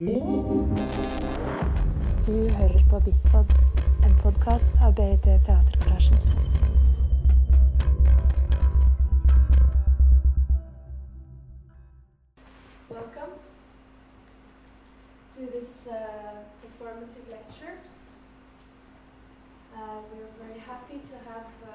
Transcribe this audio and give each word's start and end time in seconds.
Du 0.00 0.06
hører 2.58 2.82
på 2.90 3.00
Bitpod, 3.04 3.46
en 4.06 4.14
podkast 4.22 4.72
av 4.86 4.94
BIT 4.94 5.26
Teatergarasjen. 5.46 6.18
Welcome 12.88 13.34
to 15.34 15.40
this 15.54 15.90
uh, 15.90 16.46
performative 16.62 17.26
lecture. 17.36 17.74
Uh, 19.74 19.98
we're 20.12 20.32
very 20.46 20.60
happy 20.60 20.98
to 21.10 21.16
have 21.30 21.50
uh, 21.66 21.70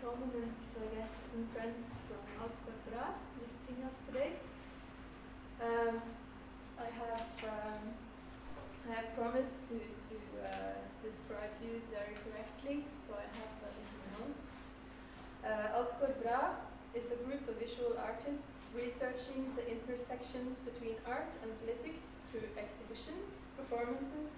prominent 0.00 0.64
guests 0.96 1.28
and 1.34 1.44
friends 1.52 1.84
from 2.08 2.22
Alt 2.40 2.56
visiting 3.36 3.84
us 3.84 3.96
today. 4.08 4.32
Um, 5.60 6.23
have 6.98 7.30
um, 7.44 7.82
I 8.90 9.00
have 9.00 9.16
promised 9.16 9.56
to, 9.72 9.80
to 9.80 10.16
uh, 10.44 10.76
describe 11.00 11.56
you 11.64 11.80
very 11.88 12.16
correctly, 12.20 12.84
so 13.08 13.16
I 13.16 13.24
have 13.40 13.52
that 13.64 13.72
in 13.72 13.86
my 13.96 14.06
notes. 14.20 14.44
Uh, 15.40 15.76
Alt 15.80 15.96
Corpora 15.98 16.60
is 16.92 17.08
a 17.08 17.18
group 17.24 17.48
of 17.48 17.56
visual 17.56 17.96
artists 17.96 18.54
researching 18.76 19.48
the 19.56 19.64
intersections 19.64 20.60
between 20.68 21.00
art 21.08 21.32
and 21.40 21.48
politics 21.64 22.20
through 22.28 22.44
exhibitions, 22.60 23.40
performances, 23.56 24.36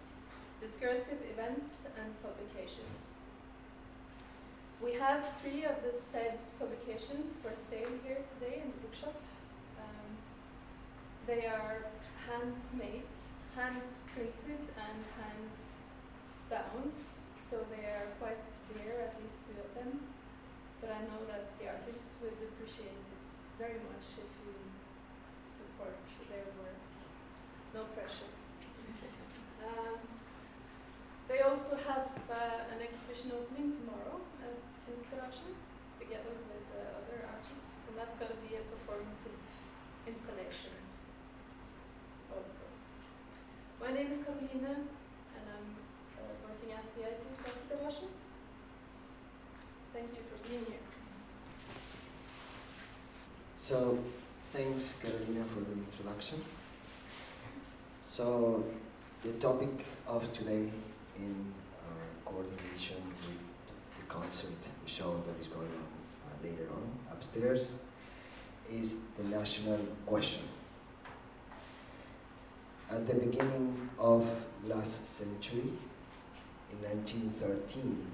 discursive 0.63 1.19
events, 1.27 1.91
and 1.99 2.15
publications. 2.23 3.17
We 4.79 4.93
have 4.95 5.27
three 5.43 5.65
of 5.65 5.83
the 5.83 5.91
said 6.13 6.39
publications 6.61 7.35
for 7.43 7.51
sale 7.57 7.91
here 8.05 8.23
today 8.39 8.63
in 8.63 8.71
the 8.71 8.81
bookshop. 8.87 9.17
They 11.27 11.43
are 11.51 11.83
handmade, 12.23 13.11
hand 13.59 13.91
printed, 14.15 14.63
and 14.79 14.99
hand 15.19 15.59
bound, 16.47 16.95
so 17.35 17.67
they 17.67 17.83
are 17.83 18.15
quite 18.23 18.47
dear, 18.71 19.11
at 19.11 19.19
least 19.19 19.43
two 19.43 19.59
of 19.59 19.67
them. 19.75 20.07
But 20.79 20.95
I 20.95 21.03
know 21.11 21.27
that 21.27 21.51
the 21.59 21.67
artists 21.67 22.15
would 22.23 22.39
appreciate 22.39 22.95
it 22.95 23.27
very 23.59 23.83
much 23.91 24.07
if 24.23 24.31
you 24.47 24.55
support 25.51 25.99
their 26.31 26.47
work. 26.63 26.79
No 27.75 27.83
pressure. 27.91 28.31
um, 29.67 29.99
they 31.27 31.43
also 31.43 31.75
have 31.75 32.07
uh, 32.31 32.71
an 32.71 32.79
exhibition 32.79 33.35
opening 33.35 33.75
tomorrow 33.75 34.23
at 34.47 34.63
Kunstgarasjen 34.87 35.59
together 35.99 36.39
with 36.39 36.67
uh, 36.71 37.03
other 37.03 37.19
artists, 37.27 37.83
and 37.91 37.99
that's 37.99 38.15
going 38.15 38.31
to 38.31 38.41
be 38.47 38.55
a 38.55 38.63
performative 38.71 39.43
installation 40.07 40.87
also. 42.37 42.65
My 43.87 43.93
name 43.93 44.11
is 44.11 44.19
Caroline, 44.19 44.83
and 45.37 45.45
I'm 45.55 45.69
uh, 46.19 46.27
working 46.43 46.73
at 46.75 46.83
BIT 46.97 47.23
Teatergarasjen. 47.39 48.09
Thank 49.93 50.09
you 50.11 50.23
for 50.29 50.49
being 50.49 50.65
here. 50.67 50.83
So, 53.57 53.97
thanks 54.51 54.95
Carolina 54.95 55.45
for 55.45 55.61
the 55.61 55.75
introduction. 55.75 56.43
So, 58.05 58.65
the 59.23 59.35
topic 59.35 59.87
of 60.09 60.33
today, 60.33 60.73
in 61.17 61.53
uh, 61.79 62.29
coordination 62.29 62.97
with 63.23 63.39
the 63.99 64.13
concert, 64.13 64.61
the 64.85 64.91
show 64.91 65.23
that 65.29 65.41
is 65.41 65.47
going 65.47 65.71
on 65.71 65.87
uh, 66.27 66.43
later 66.43 66.69
on 66.73 66.91
upstairs, 67.13 67.79
is 68.69 69.03
the 69.17 69.23
national 69.23 69.79
question. 70.05 70.43
At 72.89 73.05
the 73.07 73.15
beginning 73.15 73.91
of 73.99 74.47
last 74.65 75.07
century, 75.07 75.73
in 76.71 76.79
1913, 76.83 78.07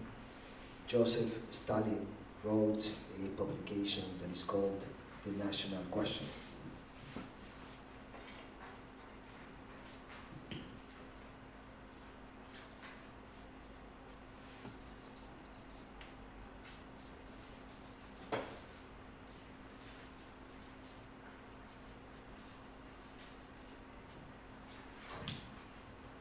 Joseph 0.86 1.40
Stalin 1.50 2.06
wrote 2.42 2.90
a 3.22 3.28
publication 3.30 4.04
that 4.20 4.32
is 4.32 4.42
called 4.42 4.84
the 5.24 5.32
national 5.32 5.82
question. 5.90 6.26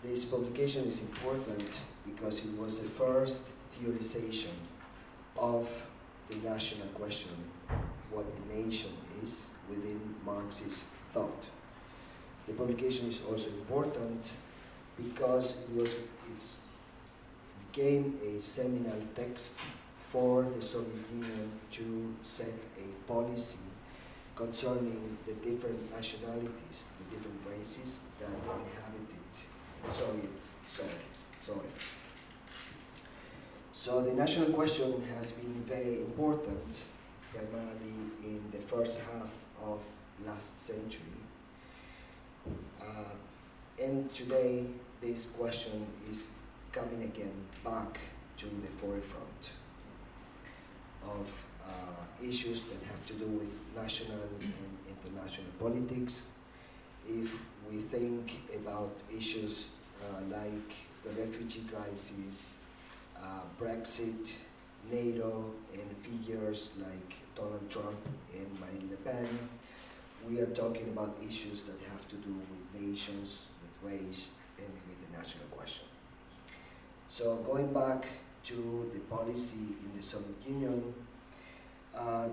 This 0.03 0.25
publication 0.25 0.87
is 0.87 0.99
important 1.03 1.81
because 2.31 2.45
it 2.45 2.57
was 2.57 2.79
the 2.79 2.89
first 2.89 3.41
theorization 3.75 4.55
of 5.37 5.69
the 6.29 6.35
national 6.35 6.87
question 6.93 7.31
what 8.09 8.25
the 8.35 8.53
nation 8.55 8.91
is 9.21 9.51
within 9.69 9.99
Marxist 10.25 10.87
thought. 11.11 11.43
The 12.47 12.53
publication 12.53 13.09
is 13.09 13.21
also 13.29 13.49
important 13.49 14.33
because 14.97 15.57
it 15.63 15.75
was 15.75 15.93
it 15.93 16.41
became 17.71 18.17
a 18.23 18.41
seminal 18.41 19.01
text 19.13 19.57
for 20.09 20.43
the 20.43 20.61
Soviet 20.61 21.03
Union 21.11 21.51
to 21.71 22.15
set 22.23 22.53
a 22.77 23.11
policy 23.11 23.59
concerning 24.37 25.17
the 25.25 25.33
different 25.33 25.91
nationalities, 25.91 26.87
the 26.97 27.15
different 27.15 27.41
races 27.45 28.03
that 28.19 28.29
inhabited 28.29 29.31
Soviet 29.89 30.31
soil. 30.67 30.87
So 33.81 33.99
the 34.03 34.13
national 34.13 34.51
question 34.51 35.03
has 35.17 35.31
been 35.31 35.55
very 35.63 35.95
important 36.01 36.83
primarily 37.33 37.97
in 38.23 38.39
the 38.51 38.59
first 38.59 38.99
half 38.99 39.31
of 39.59 39.79
last 40.23 40.61
century. 40.61 41.17
Uh, 42.79 43.15
and 43.83 44.13
today, 44.13 44.67
this 45.01 45.31
question 45.31 45.87
is 46.11 46.27
coming 46.71 47.01
again 47.01 47.33
back 47.65 47.97
to 48.37 48.45
the 48.45 48.67
forefront 48.67 49.49
of 51.03 51.27
uh, 51.67 52.23
issues 52.23 52.65
that 52.65 52.83
have 52.83 53.03
to 53.07 53.13
do 53.13 53.25
with 53.25 53.61
national 53.75 54.21
and 54.41 54.77
international 54.93 55.49
politics. 55.59 56.29
If 57.07 57.47
we 57.67 57.77
think 57.77 58.41
about 58.55 58.91
issues 59.11 59.69
uh, 60.03 60.21
like 60.29 60.71
the 61.01 61.09
refugee 61.19 61.63
crisis, 61.73 62.60
uh, 63.23 63.41
Brexit, 63.59 64.45
NATO, 64.91 65.53
and 65.73 65.95
figures 66.01 66.73
like 66.79 67.15
Donald 67.35 67.69
Trump 67.69 67.97
and 68.33 68.47
Marine 68.59 68.89
Le 68.89 68.97
Pen. 68.97 69.27
We 70.27 70.39
are 70.39 70.47
talking 70.47 70.89
about 70.89 71.15
issues 71.21 71.61
that 71.63 71.77
have 71.89 72.07
to 72.09 72.15
do 72.17 72.33
with 72.33 72.81
nations, 72.81 73.45
with 73.61 73.91
race, 73.91 74.35
and 74.57 74.71
with 74.87 74.97
the 75.11 75.17
national 75.17 75.45
question. 75.45 75.85
So 77.09 77.37
going 77.37 77.73
back 77.73 78.05
to 78.45 78.89
the 78.93 78.99
policy 79.01 79.75
in 79.83 79.91
the 79.97 80.03
Soviet 80.03 80.37
Union, 80.47 80.93
uh, 81.95 82.29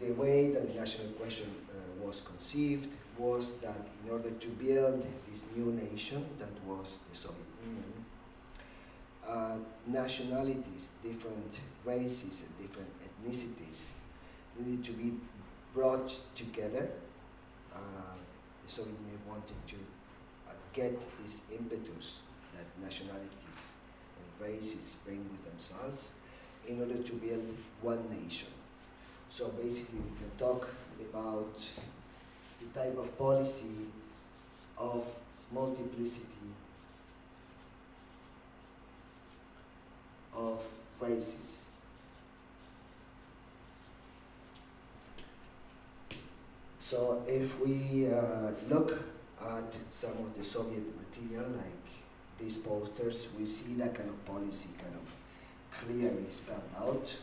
the 0.00 0.12
way 0.12 0.48
that 0.52 0.68
the 0.68 0.74
national 0.74 1.08
question 1.12 1.50
uh, 1.70 2.06
was 2.06 2.20
conceived 2.20 2.96
was 3.16 3.56
that 3.58 3.80
in 4.04 4.10
order 4.10 4.30
to 4.30 4.48
build 4.50 5.02
this 5.28 5.42
new 5.56 5.72
nation 5.72 6.24
that 6.38 6.52
was 6.64 6.98
the 7.10 7.16
Soviet 7.16 7.46
Union, 7.64 7.92
uh, 9.28 9.56
nationalities, 9.86 10.90
different 11.02 11.60
races, 11.84 12.46
and 12.46 12.68
different 12.68 12.88
ethnicities 13.04 13.92
needed 14.58 14.82
to 14.84 14.92
be 14.92 15.12
brought 15.74 16.18
together. 16.34 16.88
Uh, 17.74 17.78
the 18.64 18.70
Soviet 18.70 18.96
Union 19.00 19.20
wanted 19.28 19.66
to 19.66 19.76
uh, 20.48 20.52
get 20.72 20.98
this 21.22 21.42
impetus 21.52 22.20
that 22.54 22.66
nationalities 22.82 23.76
and 24.16 24.48
races 24.48 24.96
bring 25.04 25.18
with 25.30 25.44
themselves 25.44 26.12
in 26.66 26.80
order 26.80 27.02
to 27.02 27.12
build 27.14 27.54
one 27.82 28.02
nation. 28.10 28.48
So 29.30 29.48
basically, 29.48 29.98
we 29.98 30.18
can 30.18 30.30
talk 30.38 30.68
about 31.10 31.58
the 32.60 32.78
type 32.78 32.96
of 32.96 33.16
policy 33.18 33.86
of 34.76 35.04
multiplicity 35.52 36.52
of. 40.38 40.60
So 46.88 47.22
if 47.26 47.60
we 47.60 48.10
uh, 48.10 48.52
look 48.70 48.98
at 49.42 49.74
some 49.90 50.12
of 50.12 50.34
the 50.34 50.42
Soviet 50.42 50.84
material, 50.96 51.50
like 51.50 51.86
these 52.38 52.56
posters, 52.56 53.28
we 53.38 53.44
see 53.44 53.74
that 53.74 53.94
kind 53.94 54.08
of 54.08 54.24
policy 54.24 54.70
kind 54.82 54.94
of 54.94 55.14
clearly 55.70 56.30
spelled 56.30 56.62
out, 56.78 57.14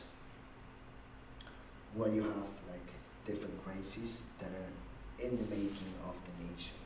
where 1.96 2.12
you 2.12 2.22
have 2.22 2.48
like 2.70 2.88
different 3.26 3.60
races 3.66 4.28
that 4.40 4.50
are 4.50 5.26
in 5.26 5.36
the 5.36 5.46
making 5.46 5.94
of 6.06 6.14
the 6.26 6.54
nation. 6.54 6.85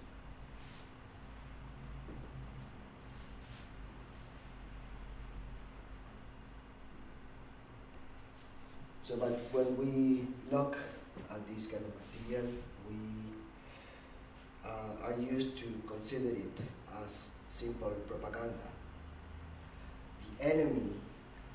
So, 9.09 9.17
but 9.17 9.39
when 9.51 9.75
we 9.75 10.27
look 10.51 10.77
at 11.31 11.39
this 11.47 11.65
kind 11.65 11.83
of 11.83 11.94
material, 11.97 12.45
we 12.88 13.00
uh, 14.63 15.03
are 15.03 15.19
used 15.19 15.57
to 15.57 15.65
consider 15.88 16.29
it 16.29 16.61
as 17.03 17.31
simple 17.47 17.89
propaganda. 18.07 18.69
The 20.38 20.53
enemy, 20.53 20.91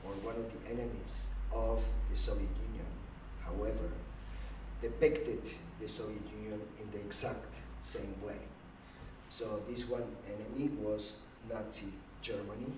or 0.05 0.15
one 0.27 0.35
of 0.35 0.51
the 0.51 0.69
enemies 0.69 1.29
of 1.55 1.81
the 2.11 2.17
Soviet 2.17 2.51
Union, 2.71 2.91
however, 3.45 3.89
depicted 4.83 5.49
the 5.81 5.89
Soviet 5.89 6.27
Union 6.43 6.61
in 6.81 6.91
the 6.91 7.07
exact 7.07 7.55
same 7.83 8.17
way. 8.21 8.39
So 9.31 9.63
this 9.69 9.89
one 9.89 10.17
enemy 10.27 10.71
was 10.83 11.19
Nazi 11.49 11.93
Germany, 12.21 12.73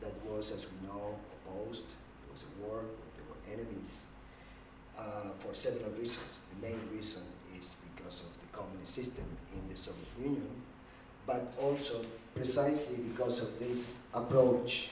that 0.00 0.14
was, 0.24 0.52
as 0.52 0.66
we 0.66 0.86
know, 0.86 1.16
opposed. 1.34 1.86
It 1.86 2.30
was 2.32 2.44
a 2.44 2.62
war, 2.62 2.84
enemies 3.52 4.06
uh, 4.98 5.30
for 5.38 5.54
several 5.54 5.90
reasons. 5.92 6.40
The 6.50 6.68
main 6.68 6.80
reason 6.92 7.22
is 7.58 7.76
because 7.94 8.20
of 8.20 8.32
the 8.34 8.46
communist 8.56 8.94
system 8.94 9.24
in 9.52 9.68
the 9.68 9.76
Soviet 9.76 10.08
Union, 10.20 10.50
but 11.26 11.52
also 11.60 12.04
precisely 12.34 12.98
because 13.04 13.40
of 13.40 13.58
this 13.58 13.98
approach 14.14 14.90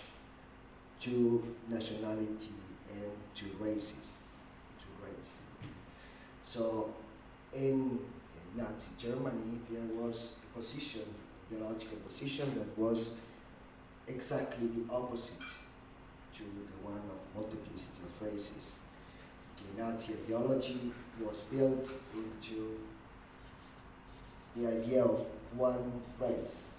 to 1.01 1.43
nationality 1.69 2.55
and 2.95 3.11
to 3.35 3.45
races, 3.59 4.23
to 4.79 5.07
race. 5.07 5.43
So 6.45 6.93
in 7.55 7.99
Nazi 8.57 8.89
Germany, 8.99 9.61
there 9.71 9.87
was 9.95 10.35
a 10.43 10.59
position, 10.59 11.03
ideological 11.51 11.99
position 11.99 12.53
that 12.59 12.77
was 12.79 13.11
exactly 14.09 14.67
the 14.67 14.93
opposite 14.93 15.41
to 16.41 16.47
the 16.73 16.79
one 16.83 17.03
of 17.13 17.21
multiplicity 17.35 18.01
of 18.05 18.23
races. 18.23 18.81
The 19.77 19.83
Nazi 19.83 20.15
ideology 20.25 20.93
was 21.21 21.43
built 21.51 21.93
into 22.15 22.79
the 24.57 24.69
idea 24.69 25.05
of 25.05 25.27
one 25.57 25.93
race. 26.19 26.75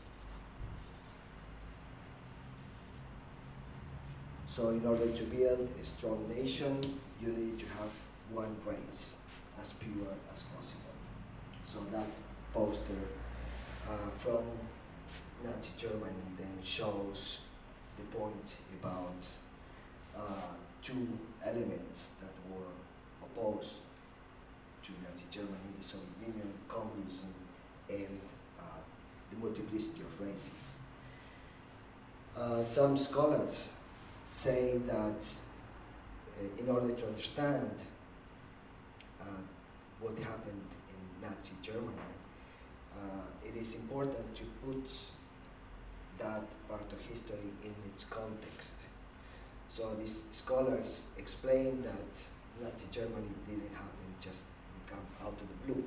So 4.50 4.70
in 4.70 4.86
order 4.86 5.10
to 5.10 5.24
build 5.24 5.70
a 5.80 5.86
strong 5.86 6.28
nation, 6.28 6.82
you 7.22 7.30
need 7.30 7.60
to 7.60 7.66
have 7.80 7.92
one 8.32 8.56
race, 8.66 9.18
as 9.62 9.74
pure 9.74 10.14
as 10.34 10.44
possible. 10.44 10.96
So 11.72 11.80
that 11.92 12.08
poster 12.54 13.02
uh, 13.88 14.10
from 14.18 14.44
Nazi 15.44 15.72
Germany 15.78 16.26
then 16.38 16.58
shows 16.64 17.40
the 17.98 18.04
point 18.18 18.56
about 18.82 19.26
uh, 20.18 20.22
two 20.82 21.08
elements 21.46 22.16
that 22.22 22.34
were 22.50 22.72
opposed 23.24 23.76
to 24.84 24.92
Nazi 25.04 25.26
Germany, 25.30 25.72
the 25.78 25.84
Soviet 25.84 26.10
Union, 26.26 26.54
communism, 26.68 27.34
and 27.90 28.20
uh, 28.60 28.64
the 29.30 29.38
multiplicity 29.38 30.02
of 30.02 30.28
races. 30.28 30.76
Uh, 32.38 32.64
some 32.64 32.98
scholars 32.98 33.74
say 34.30 34.78
that 34.88 35.28
uh, 36.40 36.62
in 36.64 36.70
order 36.70 36.94
to 36.94 37.06
understand 37.08 37.72
uh, 39.22 39.26
what 40.00 40.18
happened 40.18 40.68
in 40.90 41.30
Nazi 41.30 41.54
Germany, 41.62 42.08
it 43.44 43.56
is 43.58 43.76
important 43.76 44.36
to 44.36 44.44
put 44.64 44.88
that 46.20 46.44
part 46.70 46.94
of 46.94 47.00
history 47.10 47.50
in 47.64 47.74
its 47.86 48.06
context. 48.06 48.76
So 49.72 49.94
these 49.94 50.24
scholars 50.34 51.06
explain 51.18 51.82
that 51.84 52.12
Nazi 52.62 52.88
Germany 52.92 53.32
didn't 53.48 53.74
happen 53.74 54.06
just 54.20 54.44
come 54.90 55.00
out 55.24 55.30
of 55.30 55.48
the 55.48 55.74
blue, 55.74 55.86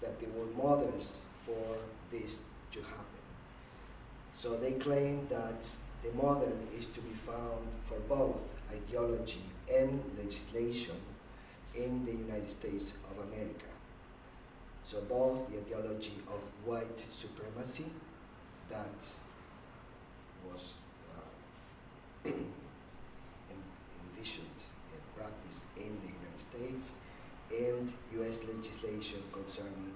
that 0.00 0.18
there 0.18 0.30
were 0.30 0.50
models 0.60 1.22
for 1.46 1.76
this 2.10 2.40
to 2.72 2.80
happen. 2.80 3.22
So 4.36 4.56
they 4.56 4.72
claim 4.72 5.28
that 5.30 5.70
the 6.02 6.10
model 6.20 6.58
is 6.76 6.86
to 6.88 7.00
be 7.02 7.14
found 7.14 7.68
for 7.84 8.00
both 8.08 8.42
ideology 8.72 9.44
and 9.72 10.02
legislation 10.18 10.96
in 11.76 12.04
the 12.04 12.12
United 12.12 12.50
States 12.50 12.94
of 13.12 13.28
America. 13.28 13.70
So 14.82 15.00
both 15.02 15.48
the 15.52 15.58
ideology 15.60 16.14
of 16.28 16.40
white 16.64 17.06
supremacy 17.10 17.86
that 18.68 19.08
was 20.50 20.74
uh, 22.26 22.30
practiced 25.24 25.64
in 25.76 25.92
the 26.04 26.10
United 26.20 26.40
States 26.40 26.92
and 27.50 27.92
US 28.20 28.44
legislation 28.44 29.22
concerning 29.32 29.92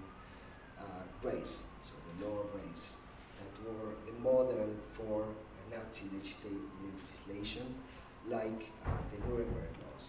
uh, 0.78 1.02
race, 1.22 1.64
so 1.84 1.92
the 2.08 2.26
law 2.26 2.40
of 2.40 2.48
race, 2.54 2.96
that 3.38 3.52
were 3.66 3.94
the 4.06 4.12
model 4.20 4.70
for 4.92 5.28
Nazi 5.70 6.06
legislation 6.16 7.74
like 8.26 8.70
uh, 8.86 8.90
the 9.10 9.18
Nuremberg 9.28 9.72
laws. 9.84 10.06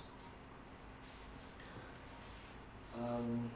Um, 2.98 3.50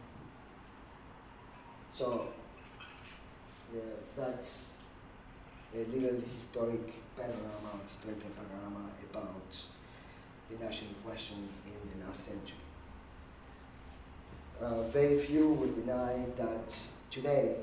so 1.91 2.27
yeah, 3.73 3.81
that's 4.15 4.75
a 5.73 5.79
little 5.85 6.19
historic 6.35 6.93
panorama, 7.15 7.79
historical 7.89 8.29
panorama 8.31 8.89
about 9.09 9.55
the 10.53 10.65
national 10.65 10.93
question 11.05 11.49
in 11.65 11.99
the 11.99 12.05
last 12.05 12.25
century. 12.27 12.57
Uh, 14.61 14.83
very 14.89 15.19
few 15.19 15.53
would 15.53 15.75
deny 15.75 16.25
that 16.37 16.75
today 17.09 17.57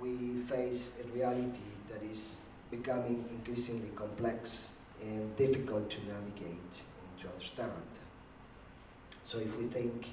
we 0.00 0.42
face 0.48 0.92
a 1.00 1.16
reality 1.16 1.70
that 1.88 2.02
is 2.02 2.40
becoming 2.70 3.24
increasingly 3.30 3.90
complex 3.94 4.72
and 5.00 5.36
difficult 5.36 5.90
to 5.90 5.98
navigate 6.06 6.82
and 7.02 7.18
to 7.18 7.28
understand. 7.28 7.70
So 9.24 9.38
if 9.38 9.58
we 9.58 9.64
think 9.64 10.10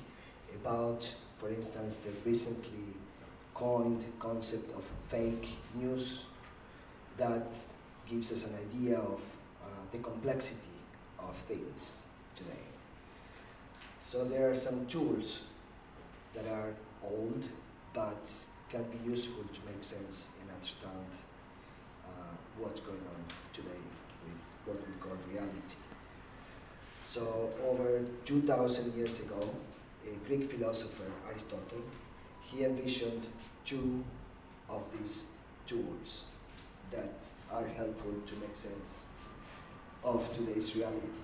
about, 0.55 1.07
for 1.37 1.49
instance, 1.49 1.97
the 1.97 2.11
recently 2.25 2.93
coined 3.53 4.05
concept 4.19 4.71
of 4.75 4.83
fake 5.09 5.49
news, 5.75 6.25
that 7.17 7.57
gives 8.07 8.31
us 8.31 8.47
an 8.47 8.55
idea 8.55 8.97
of 8.97 9.21
the 9.91 9.97
complexity 9.99 10.59
of 11.19 11.35
things 11.35 12.03
today. 12.35 12.63
So 14.07 14.25
there 14.25 14.51
are 14.51 14.55
some 14.55 14.85
tools 14.87 15.41
that 16.33 16.45
are 16.47 16.73
old 17.03 17.43
but 17.93 18.31
can 18.69 18.83
be 18.83 19.09
useful 19.09 19.43
to 19.43 19.59
make 19.65 19.83
sense 19.83 20.29
and 20.41 20.51
understand 20.51 21.09
uh, 22.05 22.35
what's 22.57 22.81
going 22.81 23.03
on 23.15 23.23
today 23.53 23.81
with 24.25 24.37
what 24.65 24.87
we 24.87 24.93
call 24.99 25.17
reality. 25.31 25.77
So 27.07 27.49
over 27.67 28.05
2,000 28.25 28.95
years 28.95 29.21
ago, 29.21 29.49
a 30.05 30.27
Greek 30.27 30.51
philosopher, 30.51 31.11
Aristotle, 31.27 31.81
he 32.41 32.63
envisioned 32.63 33.25
two 33.65 34.03
of 34.69 34.83
these 34.97 35.25
tools 35.65 36.27
that 36.91 37.13
are 37.51 37.65
helpful 37.75 38.13
to 38.25 38.35
make 38.35 38.55
sense 38.55 39.08
of 40.03 40.35
today's 40.35 40.75
reality. 40.75 41.19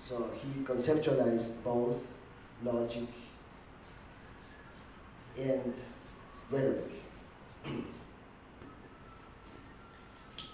So 0.00 0.30
he 0.34 0.60
conceptualized 0.62 1.62
both 1.64 2.06
logic 2.62 3.08
and 5.38 5.74
rhetoric. 6.50 6.90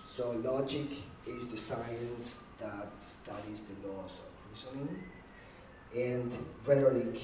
so 0.09 0.31
logic 0.43 0.89
is 1.27 1.49
the 1.49 1.57
science 1.57 2.45
that 2.61 2.91
studies 3.01 3.63
the 3.63 3.89
laws 3.89 4.21
of 4.21 4.31
reasoning, 4.51 5.03
and 5.95 6.33
rhetoric, 6.65 7.21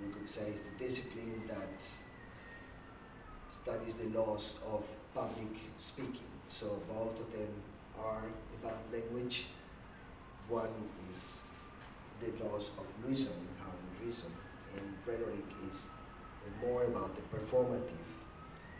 we 0.00 0.12
could 0.12 0.28
say, 0.28 0.42
is 0.48 0.62
the 0.62 0.84
discipline 0.84 1.42
that 1.46 1.82
studies 3.48 3.94
the 3.94 4.08
laws 4.18 4.56
of 4.66 4.84
public 5.14 5.48
speaking. 5.76 6.33
So 6.48 6.80
both 6.88 7.20
of 7.20 7.32
them 7.32 7.48
are 7.98 8.24
about 8.62 8.80
language. 8.92 9.46
One 10.48 10.70
is 11.12 11.44
the 12.20 12.44
laws 12.44 12.70
of 12.78 12.86
reason, 13.06 13.32
how 13.58 13.70
we 14.00 14.06
reason, 14.06 14.30
and 14.76 14.94
rhetoric 15.06 15.44
is 15.70 15.90
more 16.62 16.84
about 16.84 17.14
the 17.16 17.22
performative 17.36 18.04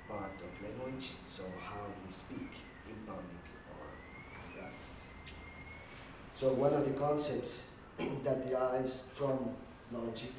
part 0.08 0.32
of 0.40 0.62
language, 0.62 1.12
so 1.28 1.42
how 1.62 1.86
we 2.06 2.12
speak 2.12 2.50
in 2.88 2.94
public 3.06 3.44
or 3.72 3.86
in 4.16 4.52
private. 4.52 5.00
So 6.34 6.52
one 6.52 6.74
of 6.74 6.84
the 6.84 6.92
concepts 6.98 7.70
that 8.24 8.48
derives 8.48 9.04
from 9.14 9.54
logic 9.90 10.32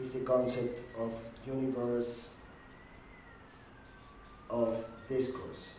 is 0.00 0.10
the 0.10 0.20
concept 0.20 0.80
of 0.98 1.12
universe 1.46 2.30
of 4.50 4.84
discourse. 5.08 5.72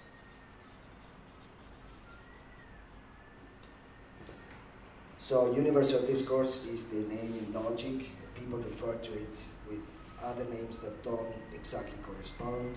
So 5.20 5.54
universe 5.54 5.94
of 5.94 6.08
discourse 6.08 6.64
is 6.66 6.86
the 6.86 7.04
name 7.14 7.34
in 7.38 7.54
logic. 7.54 8.10
People 8.34 8.60
refer 8.60 8.96
to 8.96 9.14
it 9.14 9.38
with 9.70 9.80
other 10.24 10.46
names 10.46 10.80
that 10.80 11.04
don't 11.04 11.34
exactly 11.54 11.98
correspond. 12.02 12.76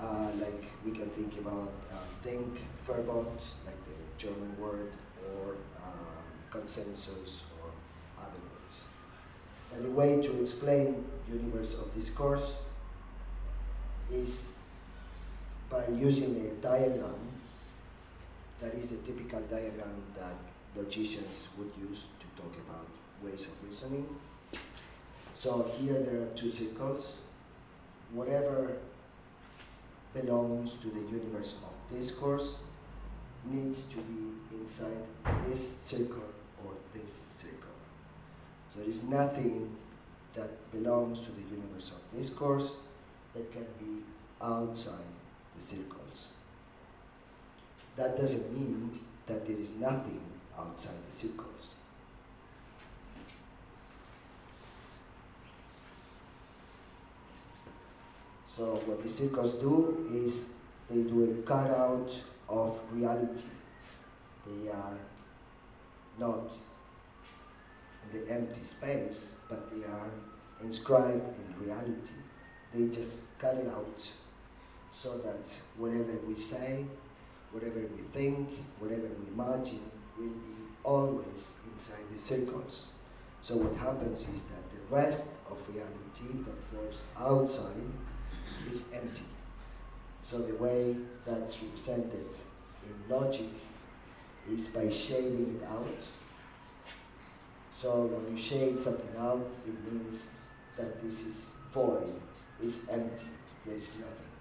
Uh, 0.00 0.30
like 0.40 0.64
we 0.84 0.92
can 0.92 1.10
think 1.10 1.36
about 1.38 1.72
uh, 1.92 1.96
Denk 2.22 2.60
Verbot, 2.86 3.42
like 3.66 3.80
the 3.84 3.98
German 4.16 4.56
word, 4.58 4.92
or 5.34 5.56
uh, 5.82 6.20
consensus. 6.50 7.42
The 9.76 9.90
way 9.90 10.20
to 10.20 10.40
explain 10.40 11.04
universe 11.30 11.74
of 11.78 11.94
discourse 11.94 12.58
is 14.12 14.54
by 15.70 15.84
using 15.88 16.34
a 16.46 16.62
diagram 16.62 17.14
that 18.60 18.74
is 18.74 18.88
the 18.88 18.96
typical 18.98 19.40
diagram 19.42 20.02
that 20.16 20.34
logicians 20.74 21.48
would 21.56 21.70
use 21.78 22.06
to 22.20 22.42
talk 22.42 22.52
about 22.66 22.86
ways 23.22 23.46
of 23.46 23.52
reasoning. 23.64 24.06
So 25.34 25.70
here 25.78 26.00
there 26.00 26.22
are 26.22 26.30
two 26.34 26.48
circles. 26.48 27.18
Whatever 28.12 28.78
belongs 30.14 30.74
to 30.76 30.88
the 30.88 31.00
universe 31.00 31.56
of 31.62 31.96
discourse 31.96 32.56
needs 33.44 33.84
to 33.84 33.96
be 33.96 34.58
inside 34.60 35.04
this 35.46 35.78
circle 35.80 36.30
or 36.64 36.72
this 36.94 37.26
circle. 37.36 37.76
So 38.67 38.67
there 38.78 38.88
is 38.88 39.02
nothing 39.04 39.76
that 40.34 40.70
belongs 40.70 41.20
to 41.20 41.32
the 41.32 41.42
universe 41.50 41.90
of 41.90 42.16
discourse 42.16 42.76
that 43.34 43.52
can 43.52 43.66
be 43.78 44.02
outside 44.40 45.12
the 45.56 45.62
circles. 45.62 46.28
That 47.96 48.16
doesn't 48.16 48.52
mean 48.52 49.00
that 49.26 49.46
there 49.46 49.58
is 49.58 49.74
nothing 49.74 50.22
outside 50.56 50.94
the 51.08 51.14
circles. 51.14 51.74
So 58.48 58.80
what 58.86 59.02
the 59.02 59.08
circles 59.08 59.54
do 59.54 60.06
is 60.10 60.52
they 60.88 61.02
do 61.02 61.30
a 61.30 61.42
cutout 61.46 62.16
of 62.48 62.78
reality. 62.92 63.48
They 64.46 64.70
are 64.70 64.96
not 66.18 66.52
the 68.12 68.30
empty 68.32 68.62
space, 68.62 69.34
but 69.48 69.70
they 69.70 69.84
are 69.84 70.10
inscribed 70.62 71.34
in 71.38 71.66
reality. 71.66 72.14
They 72.72 72.88
just 72.88 73.22
cut 73.38 73.56
it 73.56 73.68
out 73.68 74.10
so 74.90 75.18
that 75.18 75.60
whatever 75.76 76.18
we 76.26 76.34
say, 76.34 76.84
whatever 77.52 77.80
we 77.80 78.02
think, 78.12 78.48
whatever 78.78 79.08
we 79.08 79.32
imagine, 79.32 79.80
will 80.18 80.28
be 80.28 80.58
always 80.82 81.52
inside 81.70 82.04
the 82.10 82.18
circles. 82.18 82.88
So 83.42 83.56
what 83.56 83.76
happens 83.76 84.28
is 84.28 84.42
that 84.42 84.70
the 84.70 84.94
rest 84.94 85.28
of 85.50 85.62
reality 85.68 86.44
that 86.44 86.56
falls 86.72 87.02
outside 87.18 87.90
is 88.70 88.90
empty. 88.94 89.24
So 90.22 90.38
the 90.38 90.54
way 90.56 90.96
that's 91.24 91.62
represented 91.62 92.26
in 92.84 93.14
logic 93.16 93.48
is 94.50 94.68
by 94.68 94.88
shading 94.90 95.56
it 95.56 95.62
out. 95.70 95.86
So 97.78 98.10
when 98.10 98.34
you 98.34 98.42
shade 98.42 98.76
something 98.76 99.14
out, 99.16 99.46
it 99.64 99.78
means 99.86 100.34
that 100.76 101.00
this 101.00 101.24
is 101.24 101.46
void, 101.70 102.10
is 102.60 102.88
empty, 102.90 103.30
there 103.64 103.76
is 103.76 103.92
nothing. 104.00 104.34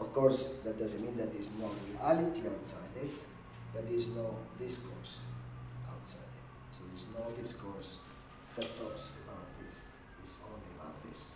Of 0.00 0.14
course, 0.14 0.54
that 0.64 0.78
doesn't 0.78 1.02
mean 1.02 1.14
that 1.18 1.30
there 1.30 1.42
is 1.42 1.52
no 1.60 1.70
reality 1.92 2.48
outside 2.48 2.88
it, 2.96 3.10
but 3.74 3.86
there 3.86 3.98
is 3.98 4.08
no 4.08 4.38
discourse 4.58 5.18
outside 5.86 6.24
it. 6.24 6.46
So 6.72 6.84
there 6.88 6.96
is 6.96 7.04
no 7.12 7.42
discourse 7.42 7.98
that 8.56 8.64
talks 8.80 9.10
about 9.28 9.44
this. 9.60 9.84
It's 10.22 10.32
only 10.48 10.64
about 10.80 10.96
this. 11.04 11.34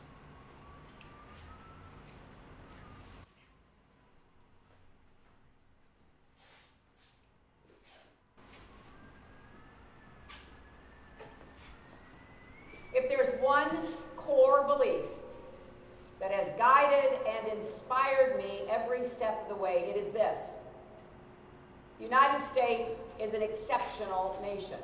If 12.95 13.09
there's 13.09 13.41
one 13.41 13.69
core 14.17 14.67
belief 14.67 15.05
that 16.21 16.33
has 16.33 16.51
guided 16.59 17.19
and 17.29 17.47
inspired 17.53 18.39
me 18.39 18.63
every 18.69 19.05
step 19.05 19.43
of 19.43 19.49
the 19.57 19.63
way, 19.79 19.89
it 19.89 19.97
is 19.97 20.13
this. 20.13 20.61
The 21.99 22.05
United 22.05 22.41
States 22.41 23.05
is 23.21 23.35
an 23.35 23.43
exceptional 23.43 24.39
nation. 24.43 24.79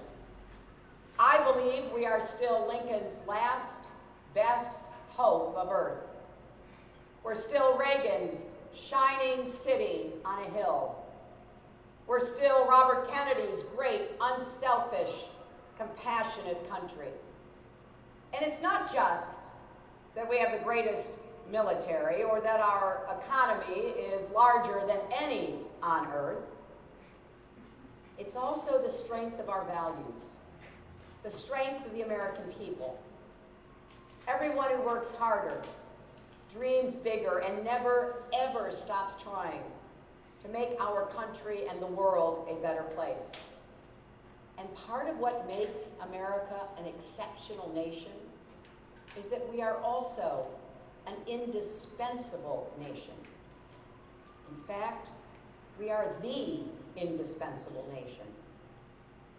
I 1.19 1.53
believe 1.53 1.85
we 1.95 2.07
are 2.07 2.21
still 2.21 2.67
Lincoln's 2.67 3.21
last, 3.29 3.81
best 4.35 4.83
hope 5.11 5.57
of 5.57 5.71
earth. 5.71 6.17
We're 7.23 7.37
still 7.37 7.79
Reagan's 7.79 8.45
shining 8.75 9.47
city 9.47 10.13
on 10.25 10.43
a 10.43 10.51
hill. 10.51 10.97
We're 12.07 12.21
still 12.21 12.67
Robert 12.67 13.09
Kennedy's 13.09 13.63
great, 13.63 14.03
unselfish, 14.21 15.27
compassionate 15.79 16.69
country. 16.69 17.09
And 18.35 18.45
it's 18.45 18.61
not 18.61 18.93
just 18.93 19.43
that 20.17 20.29
we 20.29 20.37
have 20.39 20.53
the 20.53 20.65
greatest 20.65 21.21
military 21.51 22.23
or 22.23 22.41
that 22.41 22.61
our 22.61 23.07
economy 23.21 23.91
is 23.91 24.31
larger 24.31 24.83
than 24.87 24.99
any 25.21 25.57
on 25.83 26.09
earth. 26.09 26.55
It's 28.19 28.37
also 28.37 28.83
the 28.83 28.91
strength 28.91 29.41
of 29.41 29.49
our 29.49 29.65
values, 29.65 30.37
the 31.23 31.31
strength 31.31 31.85
of 31.85 31.93
the 31.93 32.03
American 32.03 32.45
people. 32.59 33.01
Everyone 34.29 34.71
who 34.71 34.83
works 34.83 35.15
harder, 35.15 35.61
dreams 36.51 36.97
bigger, 36.97 37.39
and 37.39 37.65
never, 37.65 38.23
ever 38.33 38.71
stops 38.71 39.23
trying 39.23 39.63
to 40.43 40.49
make 40.49 40.77
our 40.81 41.07
country 41.07 41.67
and 41.69 41.81
the 41.81 41.87
world 41.87 42.49
a 42.51 42.55
better 42.63 42.83
place. 42.83 43.33
And 44.59 44.73
part 44.75 45.09
of 45.09 45.19
what 45.19 45.47
makes 45.49 45.93
America 46.09 46.61
an 46.79 46.87
exceptional 46.87 47.73
nation 47.75 48.13
is 49.19 49.29
that 49.29 49.47
we 49.53 49.63
are 49.63 49.79
also 49.79 50.47
an 51.07 51.15
indispensable 51.27 52.73
nation. 52.81 53.15
In 54.51 54.63
fact, 54.65 55.09
we 55.79 55.91
are 55.91 56.15
the 56.23 56.61
indispensable 56.97 57.87
nation. 57.93 58.25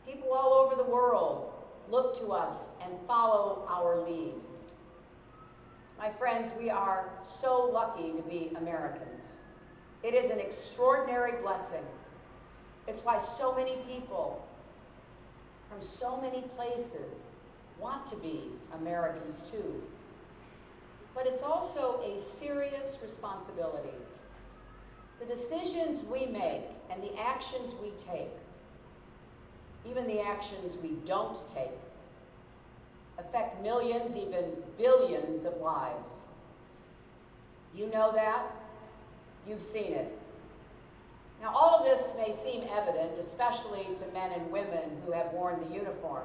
People 0.05 0.33
all 0.33 0.53
over 0.53 0.75
the 0.75 0.89
world 0.89 1.51
look 1.89 2.15
to 2.19 2.27
us 2.27 2.69
and 2.83 2.93
follow 3.07 3.65
our 3.69 3.97
lead. 4.07 4.33
My 5.97 6.09
friends, 6.09 6.51
we 6.59 6.69
are 6.69 7.09
so 7.21 7.69
lucky 7.71 8.11
to 8.11 8.21
be 8.23 8.51
Americans. 8.57 9.41
It 10.03 10.13
is 10.13 10.29
an 10.29 10.39
extraordinary 10.39 11.41
blessing. 11.41 11.83
It's 12.87 13.03
why 13.03 13.17
so 13.17 13.55
many 13.55 13.77
people 13.87 14.45
from 15.69 15.81
so 15.81 16.21
many 16.21 16.41
places 16.41 17.37
want 17.79 18.05
to 18.07 18.15
be 18.17 18.43
Americans 18.79 19.49
too. 19.51 19.81
But 21.15 21.25
it's 21.25 21.41
also 21.41 22.01
a 22.03 22.19
serious 22.19 22.99
responsibility. 23.01 23.95
The 25.19 25.25
decisions 25.25 26.03
we 26.03 26.25
make 26.25 26.63
and 26.91 27.01
the 27.01 27.17
actions 27.17 27.73
we 27.81 27.91
take, 27.91 28.29
even 29.89 30.05
the 30.05 30.19
actions 30.19 30.77
we 30.83 30.97
don't 31.05 31.37
take, 31.47 31.71
affect 33.17 33.63
millions, 33.63 34.17
even 34.17 34.57
billions 34.77 35.45
of 35.45 35.55
lives. 35.57 36.25
You 37.73 37.87
know 37.87 38.11
that? 38.13 38.51
You've 39.47 39.63
seen 39.63 39.93
it. 39.93 40.19
Now, 41.41 41.51
all 41.53 41.77
of 41.77 41.85
this 41.85 42.13
may 42.17 42.33
seem 42.33 42.63
evident, 42.69 43.13
especially 43.19 43.87
to 43.97 44.13
men 44.13 44.31
and 44.31 44.51
women 44.51 45.01
who 45.05 45.11
have 45.13 45.31
worn 45.31 45.61
the 45.61 45.73
uniform. 45.73 46.23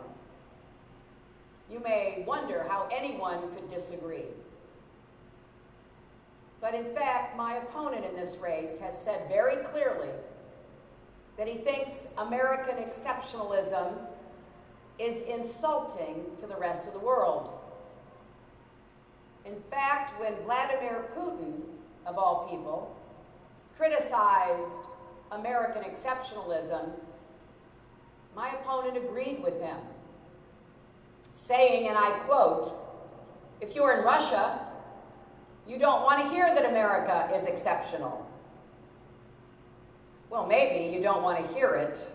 You 1.71 1.79
may 1.81 2.25
wonder 2.27 2.65
how 2.69 2.89
anyone 2.91 3.41
could 3.55 3.69
disagree. 3.69 4.25
But 6.61 6.75
in 6.75 6.85
fact, 6.95 7.37
my 7.37 7.57
opponent 7.57 8.05
in 8.05 8.15
this 8.15 8.37
race 8.37 8.79
has 8.81 8.97
said 8.97 9.29
very 9.29 9.57
clearly 9.65 10.11
that 11.39 11.49
he 11.49 11.57
thinks 11.57 12.13
American 12.19 12.77
exceptionalism 12.77 13.95
is 14.99 15.23
insulting 15.23 16.27
to 16.39 16.47
the 16.47 16.57
rest 16.57 16.87
of 16.87 16.93
the 16.93 16.99
world. 16.99 17.59
In 19.47 19.57
fact, 19.71 20.21
when 20.21 20.35
Vladimir 20.43 21.07
Putin, 21.17 21.63
of 22.05 22.19
all 22.19 22.47
people, 22.51 22.95
criticized 23.79 24.83
American 25.33 25.83
exceptionalism, 25.83 26.91
my 28.37 28.51
opponent 28.61 28.99
agreed 28.99 29.43
with 29.43 29.59
him, 29.63 29.79
saying, 31.33 31.89
and 31.89 31.97
I 31.97 32.11
quote, 32.27 32.71
if 33.63 33.75
you're 33.75 33.97
in 33.97 34.05
Russia, 34.05 34.70
you 35.71 35.79
don't 35.79 36.03
want 36.03 36.21
to 36.21 36.29
hear 36.29 36.53
that 36.53 36.69
America 36.69 37.31
is 37.33 37.47
exceptional. 37.47 38.29
Well, 40.29 40.45
maybe 40.45 40.93
you 40.93 41.01
don't 41.01 41.23
want 41.23 41.47
to 41.47 41.55
hear 41.55 41.71
it, 41.71 42.11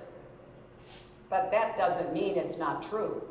but 1.29 1.51
that 1.51 1.77
doesn't 1.77 2.13
mean 2.13 2.35
it's 2.35 2.57
not 2.59 2.83
true. 2.83 3.23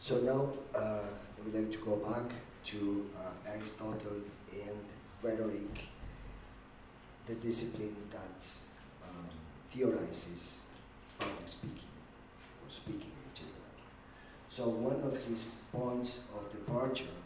So 0.00 0.18
now 0.18 0.52
uh, 0.76 0.80
I 0.80 1.44
would 1.44 1.54
like 1.54 1.70
to 1.70 1.78
go 1.78 1.96
back 1.96 2.24
to 2.64 3.06
uh, 3.16 3.50
Aristotle 3.50 4.20
and 4.52 4.78
rhetoric, 5.22 5.88
the 7.26 7.34
discipline 7.36 7.96
that 8.10 8.46
um, 9.02 9.26
theorizes 9.70 10.64
public 11.18 11.46
speaking 11.46 11.92
or 12.62 12.70
speaking 12.70 13.12
in 13.24 13.30
general. 13.34 13.74
So 14.48 14.68
one 14.68 15.00
of 15.00 15.16
his 15.24 15.56
points 15.72 16.24
of 16.36 16.50
departure 16.52 17.16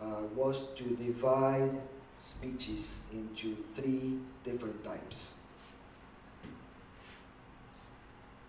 uh, 0.00 0.22
was 0.34 0.72
to 0.74 0.84
divide 0.96 1.78
speeches 2.18 2.98
into 3.12 3.56
three 3.74 4.18
different 4.44 4.82
types. 4.84 5.34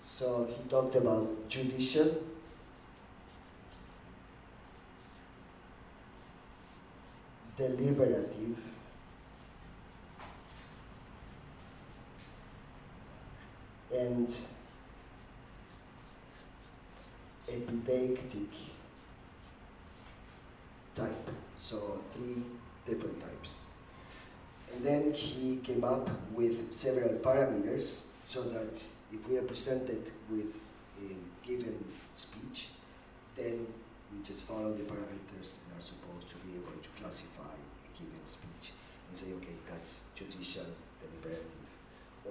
So 0.01 0.47
he 0.47 0.69
talked 0.69 0.95
about 0.95 1.49
judicial, 1.49 2.17
deliberative, 7.57 8.57
and 13.93 14.35
epideictic 17.47 18.47
type. 20.95 21.29
So 21.57 22.01
three 22.13 22.43
different 22.85 23.19
types. 23.21 23.65
And 24.73 24.83
then 24.83 25.13
he 25.13 25.57
came 25.57 25.83
up 25.83 26.09
with 26.33 26.71
several 26.71 27.13
parameters 27.19 28.05
so 28.23 28.43
that 28.43 28.83
if 29.11 29.29
we 29.29 29.37
are 29.37 29.43
presented 29.43 30.11
with 30.29 30.65
a 30.99 31.47
given 31.47 31.83
speech, 32.15 32.69
then 33.35 33.67
we 34.11 34.23
just 34.23 34.43
follow 34.43 34.71
the 34.73 34.83
parameters 34.83 35.57
and 35.61 35.77
are 35.77 35.81
supposed 35.81 36.27
to 36.29 36.35
be 36.37 36.55
able 36.55 36.79
to 36.81 36.89
classify 36.99 37.53
a 37.53 37.97
given 37.97 38.25
speech 38.25 38.71
and 39.07 39.17
say, 39.17 39.33
okay, 39.33 39.55
that's 39.69 40.01
judicial, 40.15 40.65
deliberative, 41.01 41.45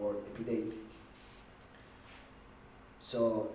or 0.01 0.15
epideictic. 0.15 0.92
So 3.03 3.51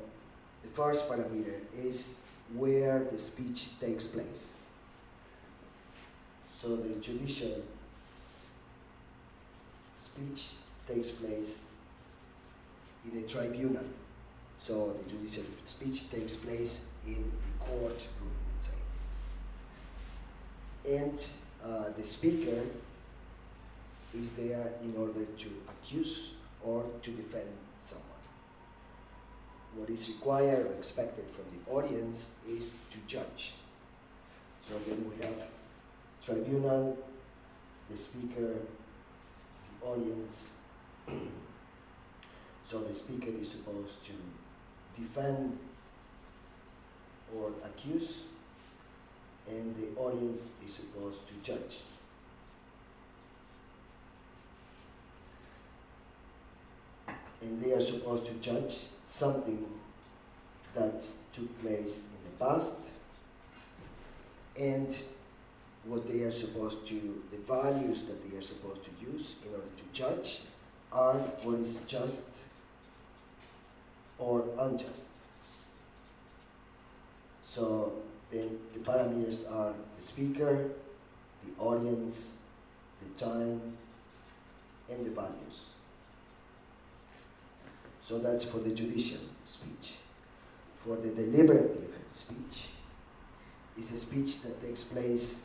the 0.62 0.70
first 0.70 1.10
parameter 1.10 1.62
is 1.76 2.20
where 2.54 3.00
the 3.00 3.18
speech 3.18 3.80
takes 3.80 4.06
place. 4.06 4.58
So 6.54 6.76
the 6.76 7.00
judicial 7.00 7.64
speech 9.96 10.52
takes 10.88 11.12
place 11.12 11.72
in 13.06 13.24
a 13.24 13.28
tribunal. 13.28 13.86
So 14.60 14.94
the 14.94 15.10
judicial 15.10 15.44
speech 15.66 16.10
takes 16.12 16.36
place 16.36 16.88
in 17.06 17.32
a 17.62 17.64
courtroom, 17.64 18.32
let's 18.54 18.68
say. 18.68 18.82
And 20.98 21.26
uh, 21.64 21.90
the 21.98 22.04
speaker 22.04 22.64
is 24.14 24.32
there 24.32 24.72
in 24.84 24.96
order 24.98 25.26
to 25.26 25.50
accuse 25.70 26.32
or 26.64 26.86
to 27.02 27.12
defend 27.12 27.50
someone. 27.80 28.07
What 29.76 29.90
is 29.90 30.10
required 30.10 30.68
or 30.68 30.74
expected 30.74 31.26
from 31.30 31.46
the 31.54 31.72
audience 31.72 32.32
is 32.48 32.76
to 32.92 32.98
judge. 33.08 33.54
So 34.64 34.74
then 34.86 35.10
we 35.10 35.24
have 35.24 35.36
tribunal, 36.24 36.98
the 37.90 37.96
speaker, 37.98 38.56
the 39.82 39.88
audience. 39.88 40.54
so 42.66 42.80
the 42.80 42.94
speaker 42.94 43.30
is 43.40 43.52
supposed 43.52 44.04
to 44.06 44.14
defend 45.00 45.58
or 47.36 47.52
accuse, 47.64 48.26
and 49.48 49.76
the 49.76 50.00
audience 50.00 50.54
is 50.66 50.74
supposed 50.74 51.28
to 51.28 51.34
judge. 51.42 51.80
And 57.42 57.62
they 57.62 57.72
are 57.72 57.82
supposed 57.82 58.26
to 58.26 58.34
judge 58.34 58.88
something 59.08 59.66
that 60.76 61.04
took 61.34 61.62
place 61.62 62.06
in 62.14 62.30
the 62.30 62.46
past 62.46 62.92
and 64.60 65.04
what 65.86 66.08
they 66.08 66.22
are 66.22 66.32
supposed 66.32 66.86
to, 66.86 67.24
the 67.32 67.38
values 67.38 68.04
that 68.04 68.30
they 68.30 68.38
are 68.38 68.42
supposed 68.42 68.84
to 68.84 68.92
use 69.02 69.36
in 69.46 69.54
order 69.54 69.68
to 69.78 69.84
judge 69.94 70.42
are 70.92 71.20
what 71.44 71.60
is 71.60 71.78
just 71.88 72.30
or 74.20 74.44
unjust. 74.60 75.08
So 77.46 77.94
then 78.32 78.58
the 78.74 78.80
parameters 78.80 79.50
are 79.52 79.74
the 79.96 80.02
speaker, 80.02 80.70
the 81.46 81.64
audience, 81.64 82.40
the 83.02 83.26
time, 83.26 83.62
and 84.90 85.06
the 85.06 85.12
values. 85.12 85.77
So 88.08 88.20
that's 88.20 88.46
for 88.46 88.60
the 88.60 88.70
judicial 88.70 89.20
speech. 89.44 89.96
For 90.80 90.96
the 90.96 91.10
deliberative 91.10 91.94
speech, 92.08 92.68
is 93.78 93.92
a 93.92 93.98
speech 93.98 94.44
that 94.44 94.62
takes 94.62 94.86
place 94.86 95.44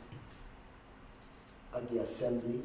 at 1.75 1.89
the 1.89 1.99
assembly. 1.99 2.61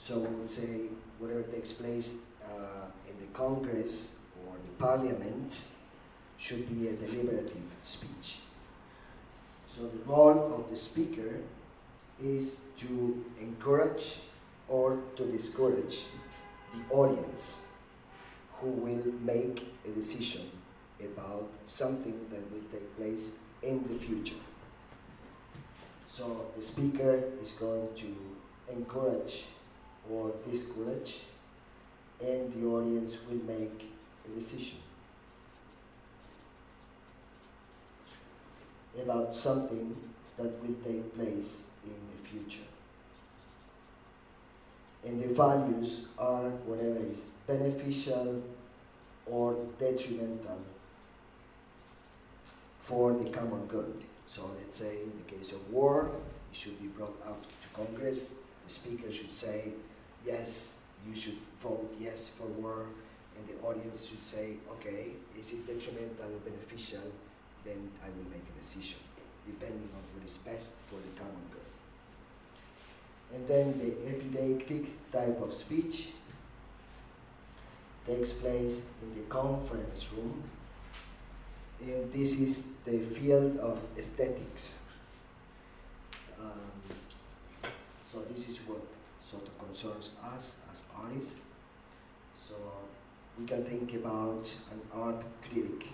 So 0.00 0.18
we 0.18 0.40
would 0.40 0.50
say 0.50 0.88
whatever 1.20 1.42
takes 1.44 1.72
place 1.72 2.18
uh, 2.44 2.90
in 3.08 3.16
the 3.20 3.32
Congress 3.32 4.16
or 4.44 4.54
the 4.54 4.84
Parliament 4.84 5.68
should 6.38 6.68
be 6.68 6.88
a 6.88 6.94
deliberative 6.94 7.62
speech. 7.84 8.38
So 9.68 9.86
the 9.86 9.98
role 10.04 10.52
of 10.52 10.68
the 10.68 10.76
speaker 10.76 11.42
is 12.20 12.62
to 12.78 13.24
encourage 13.40 14.16
or 14.66 14.98
to 15.14 15.24
discourage 15.26 16.06
the 16.72 16.94
audience 16.94 17.66
who 18.54 18.68
will 18.68 19.12
make 19.22 19.66
a 19.86 19.90
decision 19.90 20.42
about 21.00 21.48
something 21.66 22.26
that 22.30 22.50
will 22.50 22.66
take 22.70 22.96
place 22.96 23.38
in 23.62 23.86
the 23.88 23.94
future. 23.94 24.42
So 26.08 26.46
the 26.56 26.62
speaker 26.62 27.22
is 27.40 27.52
going 27.52 27.88
to 27.94 28.16
encourage 28.72 29.44
or 30.10 30.32
discourage, 30.50 31.20
and 32.20 32.52
the 32.52 32.66
audience 32.66 33.18
will 33.28 33.42
make 33.44 33.90
a 34.26 34.34
decision 34.34 34.78
about 39.00 39.34
something 39.34 39.96
that 40.36 40.52
will 40.62 40.74
take 40.84 41.14
place 41.14 41.64
in 41.84 41.92
the 41.92 42.28
future. 42.28 42.67
And 45.06 45.22
the 45.22 45.32
values 45.32 46.04
are 46.18 46.50
whatever 46.66 46.98
is 47.06 47.26
beneficial 47.46 48.42
or 49.26 49.56
detrimental 49.78 50.60
for 52.80 53.12
the 53.12 53.30
common 53.30 53.66
good. 53.66 54.04
So 54.26 54.50
let's 54.58 54.76
say 54.76 55.02
in 55.02 55.12
the 55.16 55.30
case 55.30 55.52
of 55.52 55.70
war, 55.70 56.10
it 56.50 56.56
should 56.56 56.80
be 56.80 56.88
brought 56.88 57.16
up 57.26 57.42
to 57.42 57.68
Congress. 57.74 58.34
The 58.66 58.72
speaker 58.72 59.12
should 59.12 59.32
say, 59.32 59.72
yes, 60.24 60.78
you 61.06 61.14
should 61.14 61.36
vote 61.60 61.94
yes 61.98 62.30
for 62.36 62.46
war. 62.46 62.86
And 63.36 63.46
the 63.46 63.62
audience 63.66 64.08
should 64.08 64.24
say, 64.24 64.56
okay, 64.72 65.12
is 65.38 65.52
it 65.52 65.66
detrimental 65.66 66.26
or 66.26 66.40
beneficial? 66.44 67.12
Then 67.64 67.90
I 68.02 68.08
will 68.08 68.28
make 68.30 68.42
a 68.48 68.58
decision, 68.58 68.98
depending 69.46 69.88
on 69.94 70.02
what 70.14 70.24
is 70.24 70.38
best 70.38 70.74
for 70.88 70.96
the 70.96 71.12
common 71.20 71.44
good. 71.52 71.67
And 73.32 73.46
then 73.46 73.78
the 73.78 73.90
epideictic 74.10 74.86
type 75.12 75.40
of 75.42 75.52
speech 75.52 76.08
takes 78.06 78.32
place 78.32 78.90
in 79.02 79.14
the 79.14 79.28
conference 79.28 80.10
room. 80.12 80.42
And 81.82 82.12
this 82.12 82.40
is 82.40 82.68
the 82.84 82.98
field 82.98 83.58
of 83.58 83.84
aesthetics. 83.96 84.80
Um, 86.40 86.72
so 88.10 88.20
this 88.22 88.48
is 88.48 88.58
what 88.66 88.80
sort 89.30 89.46
of 89.46 89.58
concerns 89.58 90.14
us 90.24 90.56
as 90.72 90.84
artists. 90.96 91.40
So 92.38 92.54
we 93.38 93.44
can 93.46 93.62
think 93.64 93.94
about 93.94 94.52
an 94.72 94.80
art 94.92 95.24
critic. 95.42 95.88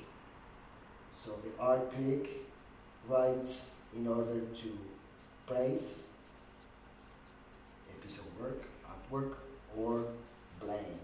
So 1.22 1.32
the 1.42 1.62
art 1.62 1.92
critic 1.92 2.46
writes 3.08 3.72
in 3.94 4.06
order 4.06 4.40
to 4.40 4.78
praise 5.46 6.08
piece 8.04 8.18
of 8.18 8.40
work, 8.40 8.62
artwork, 8.84 9.32
or 9.76 10.04
blame 10.60 11.00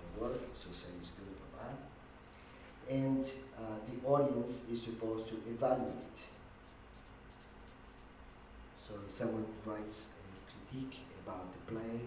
the 0.00 0.20
work, 0.20 0.40
so 0.54 0.72
say 0.72 0.88
it's 0.98 1.10
good 1.10 1.28
or 1.28 1.50
bad. 1.58 1.76
And 2.90 3.24
uh, 3.58 3.78
the 3.86 4.08
audience 4.08 4.64
is 4.70 4.82
supposed 4.82 5.28
to 5.28 5.34
evaluate. 5.48 6.20
So 8.86 8.94
if 9.06 9.12
someone 9.12 9.46
writes 9.64 10.08
a 10.08 10.70
critique 10.72 11.00
about 11.24 11.52
the 11.52 11.72
play, 11.72 12.00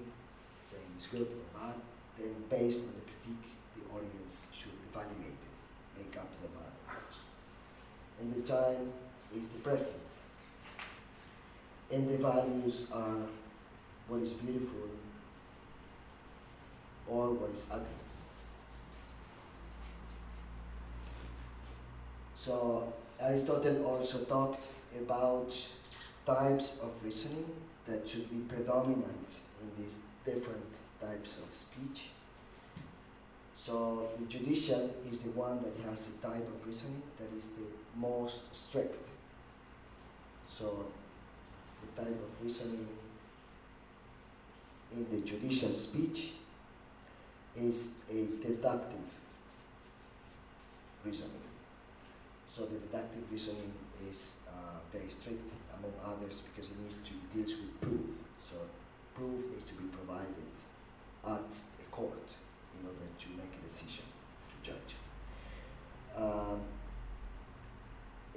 saying 0.63 0.84
it's 0.96 1.08
good 1.08 1.28
or 1.28 1.60
bad, 1.60 1.76
then 2.18 2.34
based 2.50 2.80
on 2.80 2.94
the 2.96 3.06
critique, 3.06 3.52
the 3.76 3.96
audience 3.96 4.48
should 4.54 4.72
evaluate 4.92 5.38
it, 5.38 5.98
make 5.98 6.18
up 6.18 6.30
their 6.42 6.50
mind. 6.56 6.70
And 8.20 8.34
the 8.34 8.48
time 8.48 8.92
is 9.36 9.48
the 9.50 9.60
present. 9.60 10.18
And 11.91 12.10
the 12.10 12.17
values 12.17 12.86
are 12.93 13.25
what 14.08 14.21
is 14.21 14.34
beautiful 14.34 14.89
or 17.08 17.32
what 17.32 17.52
is 17.52 17.65
ugly. 17.71 17.86
So 22.36 22.93
Aristotle 23.19 23.86
also 23.86 24.19
talked 24.19 24.65
about 24.97 25.56
types 26.25 26.80
of 26.82 26.91
reasoning 27.04 27.49
that 27.86 28.08
should 28.08 28.30
be 28.30 28.39
predominant 28.54 29.39
in 29.62 29.84
these 29.84 29.97
different 30.23 30.63
types 31.02 31.38
of 31.38 31.56
speech. 31.56 32.10
So 33.56 34.10
the 34.17 34.25
judicial 34.25 34.93
is 35.06 35.19
the 35.19 35.32
one 35.32 35.62
that 35.63 35.73
has 35.89 36.08
the 36.08 36.28
type 36.28 36.47
of 36.47 36.65
reasoning 36.65 37.02
that 37.17 37.28
is 37.38 37.47
the 37.49 37.65
most 37.97 38.56
strict. 38.56 39.06
So 40.47 40.86
the 41.82 42.02
type 42.02 42.10
of 42.10 42.44
reasoning 42.44 42.88
in 44.94 45.06
the 45.12 45.26
judicial 45.26 45.74
speech 45.76 46.32
is 47.56 47.94
a 48.12 48.26
deductive 48.46 49.10
reasoning. 51.06 51.32
So 52.48 52.65
the 52.65 52.80
deductive 52.80 53.32
reasoning 53.32 53.72
is 54.10 54.38
uh, 54.48 54.80
very 54.92 55.10
strict 55.10 55.52
among 55.78 55.94
others 56.06 56.42
because 56.42 56.72
it 56.72 56.80
needs 56.80 56.96
to 56.96 57.13
it 57.13 57.34
deals 57.34 57.52
with 57.52 57.82
proof. 57.82 58.18
So 58.42 58.56
proof 59.13 59.52
needs 59.52 59.63
to 59.65 59.74
be 59.74 59.86
provided 59.89 60.50
at 61.26 61.52
a 61.56 61.92
court 61.92 62.28
in 62.80 62.88
order 62.88 63.06
to 63.18 63.28
make 63.38 63.52
a 63.60 63.63
decision 63.63 64.06
to 64.50 64.72
judge. 64.72 64.96
Um, 66.18 66.62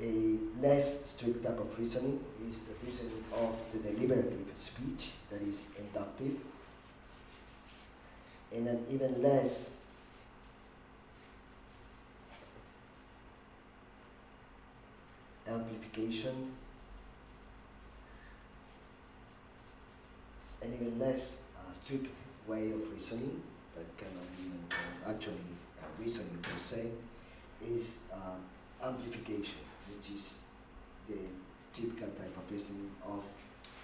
a 0.00 0.38
less 0.60 1.10
strict 1.10 1.44
type 1.44 1.58
of 1.58 1.78
reasoning 1.78 2.20
is 2.50 2.60
the 2.60 2.74
reasoning 2.84 3.24
of 3.34 3.56
the 3.72 3.78
deliberative 3.78 4.46
speech 4.54 5.10
that 5.30 5.42
is 5.42 5.68
inductive. 5.78 6.36
And 8.54 8.68
an 8.68 8.84
even 8.90 9.22
less 9.22 9.84
amplification. 15.48 16.52
An 20.62 20.74
even 20.74 20.98
less 20.98 21.42
uh, 21.56 21.60
strict 21.84 22.10
way 22.46 22.70
of 22.72 22.92
reasoning 22.92 23.42
that 23.74 23.96
cannot 23.96 24.24
even 24.40 24.58
uh, 24.70 25.10
actually 25.10 25.34
uh, 25.80 25.86
reasoning 25.98 26.38
per 26.42 26.58
se 26.58 26.90
is 27.64 27.98
uh, 28.12 28.36
amplification 28.86 29.71
which 29.94 30.16
is 30.16 30.38
the 31.08 31.18
typical 31.72 32.08
type 32.08 32.36
of 32.36 32.50
reasoning 32.50 32.90
of 33.06 33.24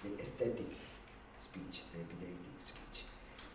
the 0.03 0.21
aesthetic 0.21 0.71
speech, 1.37 1.81
the 1.93 1.99
epideictic 1.99 2.59
speech. 2.59 3.03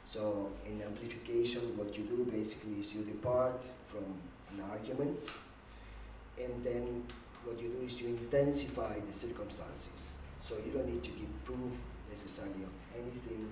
So 0.07 0.51
in 0.67 0.83
amplification, 0.83 1.77
what 1.77 1.97
you 1.97 2.05
do 2.05 2.25
basically 2.25 2.81
is 2.81 2.95
you 2.95 3.03
depart 3.03 3.65
from 3.87 4.05
an 4.53 4.65
argument, 4.71 5.37
and 6.39 6.65
then 6.65 7.05
what 7.45 7.61
you 7.61 7.69
do 7.69 7.85
is 7.85 8.01
you 8.01 8.09
intensify 8.09 8.99
the 9.01 9.13
circumstances. 9.13 10.19
So 10.41 10.57
you 10.65 10.73
don't 10.73 10.89
need 10.89 11.03
to 11.03 11.11
give 11.11 11.45
proof 11.45 11.85
necessarily 12.09 12.63
of 12.65 12.75
anything, 12.95 13.49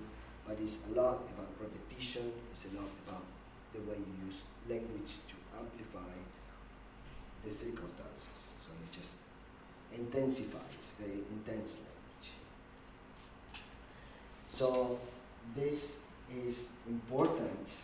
but 0.47 0.57
it's 0.61 0.79
a 0.89 0.99
lot 0.99 1.19
about 1.35 1.49
repetition, 1.59 2.31
it's 2.51 2.65
a 2.65 2.75
lot 2.75 2.91
about 3.07 3.25
the 3.73 3.81
way 3.81 3.97
you 3.97 4.25
use 4.27 4.41
language 4.69 5.11
to 5.27 5.35
amplify 5.57 6.13
the 7.43 7.51
circumstances. 7.51 8.53
So 8.61 8.71
it 8.71 8.91
just 8.91 9.15
intensifies 9.93 10.93
very 10.99 11.19
intense 11.29 11.77
language. 11.77 12.31
So 14.49 14.99
this 15.55 16.03
is 16.31 16.69
important 16.87 17.83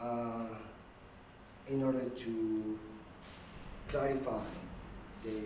uh, 0.00 0.46
in 1.68 1.82
order 1.82 2.08
to 2.08 2.78
clarify 3.88 4.44
the 5.22 5.40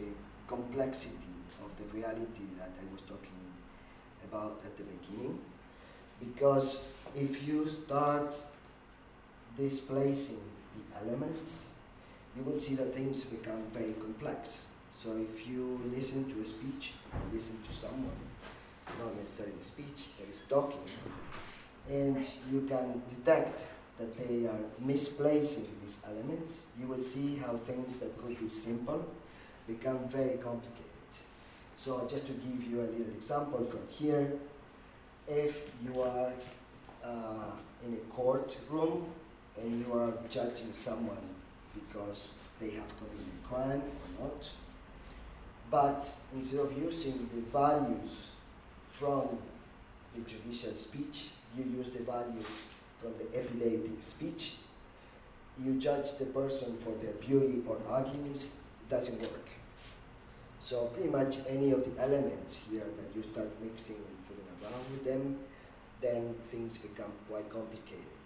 complexity 0.46 1.14
of 1.64 1.76
the 1.78 1.84
reality 1.96 2.46
that 2.58 2.70
I 2.80 2.92
was 2.92 3.02
talking 3.02 3.38
about 4.24 4.60
at 4.64 4.76
the 4.76 4.84
beginning. 4.84 5.38
Because 6.20 6.84
if 7.14 7.46
you 7.46 7.68
start 7.68 8.34
displacing 9.56 10.42
the 10.74 11.00
elements, 11.00 11.70
you 12.36 12.42
will 12.42 12.58
see 12.58 12.74
that 12.76 12.94
things 12.94 13.24
become 13.24 13.62
very 13.72 13.92
complex. 13.94 14.68
So 14.92 15.16
if 15.16 15.48
you 15.48 15.80
listen 15.94 16.32
to 16.32 16.40
a 16.40 16.44
speech 16.44 16.94
or 17.12 17.20
listen 17.32 17.58
to 17.62 17.72
someone, 17.72 18.18
not 18.98 19.14
necessarily 19.16 19.60
speech, 19.60 20.08
that 20.18 20.28
is 20.32 20.40
talking, 20.48 20.80
and 21.88 22.24
you 22.52 22.62
can 22.62 23.02
detect 23.08 23.60
that 23.98 24.16
they 24.16 24.46
are 24.46 24.60
misplacing 24.78 25.66
these 25.82 26.02
elements, 26.06 26.66
you 26.78 26.86
will 26.86 27.02
see 27.02 27.36
how 27.36 27.56
things 27.56 27.98
that 28.00 28.16
could 28.18 28.38
be 28.38 28.48
simple 28.48 29.04
become 29.66 30.08
very 30.08 30.38
complicated. 30.38 30.84
So 31.76 32.06
just 32.10 32.26
to 32.26 32.32
give 32.32 32.64
you 32.64 32.80
a 32.80 32.88
little 32.88 33.12
example 33.16 33.64
from 33.64 33.80
here, 33.88 34.32
if 35.28 35.62
you 35.84 36.00
are 36.02 36.32
uh, 37.04 37.52
in 37.84 37.94
a 37.94 38.14
courtroom 38.14 39.06
and 39.60 39.86
you 39.86 39.92
are 39.92 40.12
judging 40.28 40.72
someone 40.72 41.37
because 41.80 42.32
they 42.60 42.70
have 42.70 42.88
committed 42.98 43.42
crime 43.48 43.82
or 43.82 44.24
not, 44.26 44.50
but 45.70 46.04
instead 46.34 46.60
of 46.60 46.76
using 46.76 47.28
the 47.34 47.40
values 47.52 48.30
from 48.86 49.38
the 50.14 50.20
judicial 50.22 50.74
speech, 50.74 51.28
you 51.56 51.64
use 51.64 51.88
the 51.88 52.02
values 52.02 52.46
from 53.00 53.12
the 53.18 53.24
epideictic 53.38 54.02
speech. 54.02 54.56
You 55.62 55.78
judge 55.78 56.16
the 56.18 56.26
person 56.26 56.76
for 56.78 56.90
their 57.02 57.14
beauty 57.14 57.62
or 57.66 57.78
ugliness, 57.90 58.60
it 58.82 58.90
doesn't 58.90 59.20
work. 59.20 59.48
So 60.60 60.86
pretty 60.86 61.10
much 61.10 61.38
any 61.48 61.70
of 61.72 61.84
the 61.84 62.02
elements 62.02 62.64
here 62.70 62.86
that 62.96 63.14
you 63.14 63.22
start 63.22 63.48
mixing 63.62 63.96
and 63.96 64.16
fooling 64.26 64.46
around 64.62 64.84
with 64.90 65.04
them, 65.04 65.38
then 66.00 66.34
things 66.42 66.78
become 66.78 67.12
quite 67.28 67.48
complicated. 67.50 68.17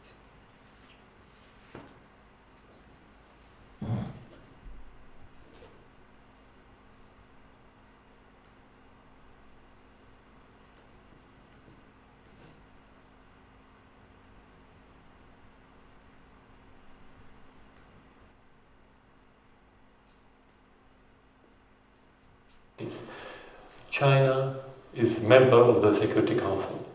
China 23.90 24.57
is 24.94 25.18
a 25.18 25.22
member 25.22 25.57
of 25.57 25.83
the 25.83 25.94
Security 25.94 26.37
Council 26.37 26.87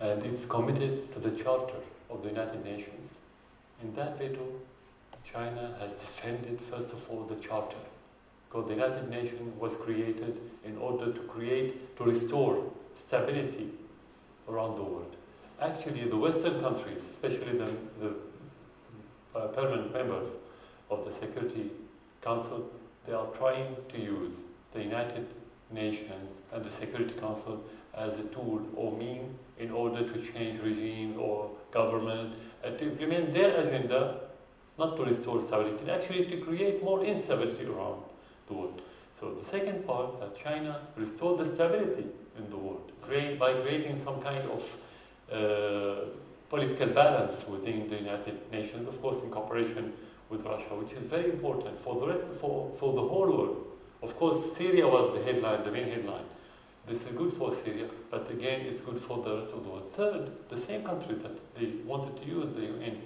and 0.00 0.22
it's 0.24 0.44
committed 0.44 1.12
to 1.12 1.20
the 1.20 1.30
Charter 1.42 1.80
of 2.10 2.22
the 2.22 2.28
United 2.28 2.64
Nations. 2.64 3.18
In 3.80 3.94
that 3.94 4.18
veto, 4.18 4.46
China 5.24 5.76
has 5.80 5.92
defended, 5.92 6.60
first 6.60 6.92
of 6.92 7.08
all, 7.08 7.24
the 7.24 7.36
Charter. 7.36 7.76
Because 8.48 8.68
the 8.68 8.74
United 8.74 9.08
Nations 9.08 9.58
was 9.58 9.76
created 9.76 10.38
in 10.64 10.76
order 10.76 11.12
to 11.12 11.20
create, 11.20 11.96
to 11.96 12.04
restore 12.04 12.64
stability 12.94 13.70
around 14.48 14.76
the 14.76 14.82
world. 14.82 15.16
Actually, 15.60 16.08
the 16.08 16.16
Western 16.16 16.60
countries, 16.60 17.02
especially 17.02 17.56
the, 17.56 17.70
the 18.00 18.14
uh, 19.34 19.46
permanent 19.48 19.92
members 19.92 20.36
of 20.90 21.04
the 21.04 21.10
Security 21.10 21.70
Council, 22.20 22.70
they 23.06 23.12
are 23.12 23.28
trying 23.38 23.76
to 23.88 23.98
use 23.98 24.42
the 24.74 24.82
United 24.82 25.26
Nations 25.70 26.40
and 26.52 26.64
the 26.64 26.70
Security 26.70 27.14
Council 27.14 27.62
as 27.94 28.18
a 28.18 28.24
tool 28.24 28.66
or 28.74 28.96
mean 28.96 29.34
in 29.58 29.70
order 29.70 30.10
to 30.12 30.32
change 30.32 30.60
regimes 30.60 31.16
or 31.16 31.50
government, 31.70 32.34
uh, 32.64 32.70
to 32.70 32.84
implement 32.84 33.32
their 33.32 33.56
agenda, 33.60 34.20
not 34.78 34.96
to 34.96 35.04
restore 35.04 35.40
stability, 35.40 35.90
actually 35.90 36.26
to 36.26 36.38
create 36.38 36.82
more 36.82 37.04
instability 37.04 37.64
around 37.66 38.02
the 38.46 38.54
world. 38.54 38.82
So 39.12 39.34
the 39.34 39.44
second 39.44 39.86
part 39.86 40.20
that 40.20 40.36
China 40.42 40.80
restored 40.96 41.38
the 41.40 41.44
stability 41.44 42.06
in 42.38 42.50
the 42.50 42.56
world, 42.56 42.92
by 43.38 43.52
creating 43.60 43.98
some 43.98 44.20
kind 44.22 44.42
of 44.50 44.76
uh, 45.30 46.08
political 46.48 46.88
balance 46.88 47.46
within 47.46 47.88
the 47.88 47.96
United 47.96 48.50
Nations, 48.50 48.86
of 48.86 49.00
course, 49.00 49.22
in 49.22 49.30
cooperation 49.30 49.92
with 50.28 50.42
Russia, 50.44 50.74
which 50.74 50.92
is 50.92 51.04
very 51.04 51.30
important 51.30 51.78
for 51.78 52.00
the 52.00 52.06
rest, 52.06 52.24
for, 52.32 52.70
for 52.74 52.94
the 52.94 53.00
whole 53.00 53.26
world. 53.26 53.71
Of 54.02 54.16
course, 54.16 54.56
Syria 54.56 54.88
was 54.88 55.16
the 55.16 55.22
headline, 55.24 55.62
the 55.62 55.70
main 55.70 55.88
headline. 55.88 56.24
This 56.88 57.06
is 57.06 57.12
good 57.12 57.32
for 57.32 57.52
Syria, 57.52 57.86
but 58.10 58.28
again, 58.28 58.62
it's 58.62 58.80
good 58.80 59.00
for 59.00 59.22
the 59.22 59.36
rest 59.36 59.54
of 59.54 59.62
the 59.62 59.70
world. 59.70 59.92
Third, 59.92 60.30
the 60.48 60.56
same 60.56 60.82
country 60.82 61.14
that 61.14 61.54
they 61.54 61.66
wanted 61.86 62.20
to 62.20 62.28
use 62.28 62.52
the 62.56 62.62
UN 62.62 63.02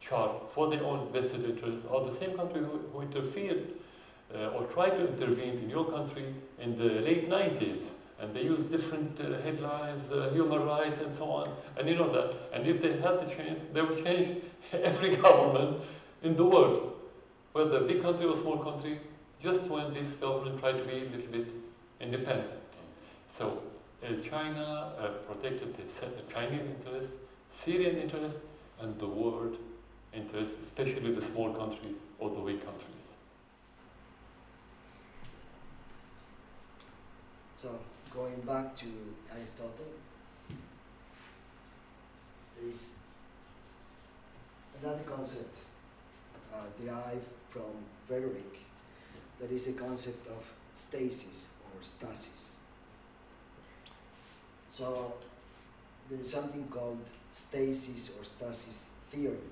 chart 0.00 0.50
for 0.52 0.68
their 0.68 0.82
own 0.82 1.12
vested 1.12 1.44
interests 1.44 1.86
are 1.86 2.04
the 2.04 2.10
same 2.10 2.36
country 2.36 2.60
who, 2.60 2.80
who 2.92 3.02
interfered 3.02 3.68
uh, 4.34 4.48
or 4.48 4.64
tried 4.64 4.90
to 4.90 5.06
intervene 5.06 5.58
in 5.58 5.70
your 5.70 5.84
country 5.84 6.34
in 6.58 6.76
the 6.76 7.00
late 7.08 7.30
90s. 7.30 7.92
And 8.18 8.34
they 8.34 8.42
used 8.42 8.70
different 8.70 9.20
uh, 9.20 9.40
headlines, 9.42 10.10
uh, 10.10 10.30
human 10.32 10.64
rights, 10.64 11.00
and 11.00 11.12
so 11.12 11.30
on. 11.30 11.50
And 11.76 11.88
you 11.88 11.94
know 11.94 12.12
that. 12.12 12.36
And 12.52 12.66
if 12.66 12.80
they 12.80 12.92
had 12.92 13.24
the 13.24 13.32
chance, 13.32 13.62
they 13.72 13.82
would 13.82 14.04
change 14.04 14.42
every 14.72 15.14
government 15.16 15.84
in 16.22 16.34
the 16.34 16.44
world, 16.44 16.94
whether 17.52 17.80
big 17.80 18.02
country 18.02 18.26
or 18.26 18.34
small 18.34 18.58
country, 18.58 19.00
just 19.42 19.68
when 19.68 19.92
this 19.92 20.14
government 20.14 20.60
tried 20.60 20.78
to 20.78 20.84
be 20.84 20.92
a 20.92 21.10
little 21.10 21.32
bit 21.32 21.48
independent. 22.00 22.50
So 23.28 23.62
uh, 24.02 24.20
China 24.22 24.92
uh, 24.98 25.08
protected 25.26 25.74
the 25.76 26.32
Chinese 26.32 26.60
interests, 26.60 27.16
Syrian 27.50 27.96
interests, 27.96 28.44
and 28.80 28.98
the 28.98 29.06
world 29.06 29.56
interests, 30.12 30.64
especially 30.64 31.12
the 31.12 31.22
small 31.22 31.52
countries 31.54 31.96
or 32.18 32.30
the 32.30 32.40
weak 32.40 32.64
countries. 32.64 33.14
So 37.56 37.78
going 38.12 38.40
back 38.42 38.76
to 38.76 38.86
Aristotle, 39.34 39.92
is 42.70 42.90
another 44.80 45.02
concept 45.02 45.58
uh, 46.54 46.58
derived 46.78 47.26
from 47.50 47.72
rhetoric 48.08 48.58
that 49.42 49.50
is 49.50 49.66
a 49.66 49.72
concept 49.72 50.28
of 50.28 50.44
stasis 50.72 51.48
or 51.64 51.82
stasis. 51.82 52.58
So 54.70 55.14
there 56.08 56.20
is 56.20 56.30
something 56.30 56.68
called 56.68 57.00
stasis 57.32 58.12
or 58.16 58.22
stasis 58.22 58.86
theory. 59.10 59.50